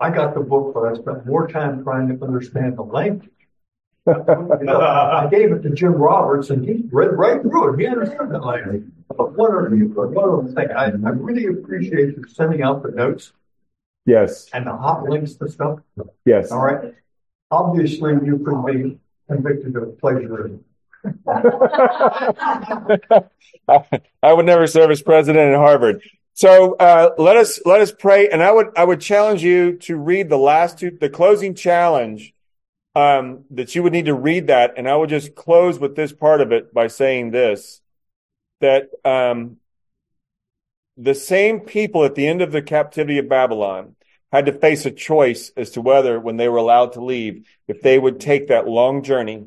[0.00, 3.30] I got the book, but I spent more time trying to understand the language.
[4.06, 7.80] I gave it to Jim Roberts and he read right through it.
[7.80, 8.84] He understood the language.
[9.08, 13.32] But one other, one other thing, I, I really appreciate you sending out the notes
[14.04, 14.50] Yes.
[14.52, 15.78] and the hot links to stuff.
[16.26, 16.50] Yes.
[16.52, 16.94] All right.
[17.50, 18.98] Obviously, you could be
[19.28, 20.64] convicted of plagiarism.
[23.68, 26.02] I would never serve as president at Harvard.
[26.34, 29.96] So uh, let us let us pray, and I would I would challenge you to
[29.96, 32.32] read the last two, the closing challenge.
[32.96, 36.12] Um, that you would need to read that, and I will just close with this
[36.12, 37.80] part of it by saying this:
[38.60, 39.56] that um,
[40.96, 43.96] the same people at the end of the captivity of Babylon
[44.32, 47.80] had to face a choice as to whether, when they were allowed to leave, if
[47.82, 49.46] they would take that long journey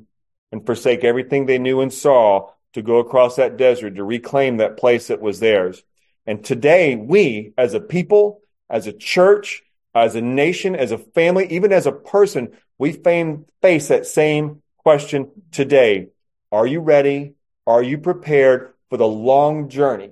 [0.51, 4.77] and forsake everything they knew and saw to go across that desert to reclaim that
[4.77, 5.83] place that was theirs.
[6.25, 9.63] And today, we as a people, as a church,
[9.95, 15.31] as a nation, as a family, even as a person, we face that same question
[15.51, 16.09] today.
[16.51, 17.33] Are you ready?
[17.65, 20.11] Are you prepared for the long journey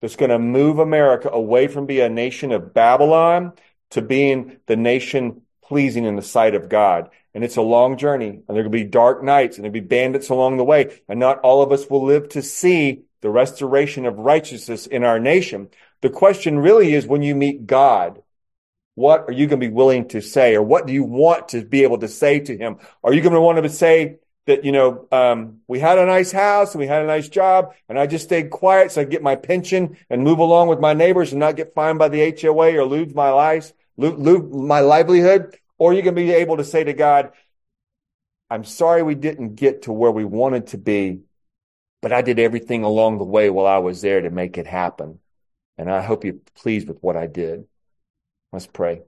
[0.00, 3.52] that's going to move America away from being a nation of Babylon
[3.90, 7.10] to being the nation pleasing in the sight of God?
[7.34, 10.30] And it's a long journey, and there will be dark nights, and there'll be bandits
[10.30, 14.18] along the way, and not all of us will live to see the restoration of
[14.18, 15.68] righteousness in our nation.
[16.00, 18.22] The question really is when you meet God,
[18.94, 21.64] what are you going to be willing to say, or what do you want to
[21.64, 22.78] be able to say to Him?
[23.04, 24.16] Are you going to want to say
[24.46, 27.74] that, you know, um, we had a nice house and we had a nice job,
[27.88, 30.94] and I just stayed quiet so I get my pension and move along with my
[30.94, 34.80] neighbors and not get fined by the HOA or lose my life, lose, lose my
[34.80, 35.56] livelihood?
[35.80, 37.32] Or you can be able to say to God,
[38.50, 41.22] I'm sorry we didn't get to where we wanted to be,
[42.02, 45.20] but I did everything along the way while I was there to make it happen.
[45.78, 47.64] And I hope you're pleased with what I did.
[48.52, 49.02] Let's pray.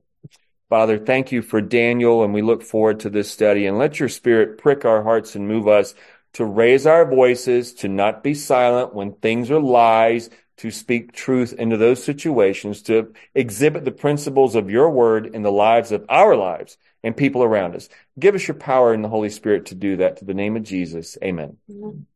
[0.71, 3.67] Father, thank you for Daniel, and we look forward to this study.
[3.67, 5.95] And let your spirit prick our hearts and move us
[6.35, 10.31] to raise our voices, to not be silent when things are lies,
[10.63, 15.51] to speak truth into those situations, to exhibit the principles of your word in the
[15.51, 17.89] lives of our lives and people around us.
[18.17, 20.19] Give us your power in the Holy Spirit to do that.
[20.19, 21.57] To the name of Jesus, amen.
[21.69, 22.07] Amen.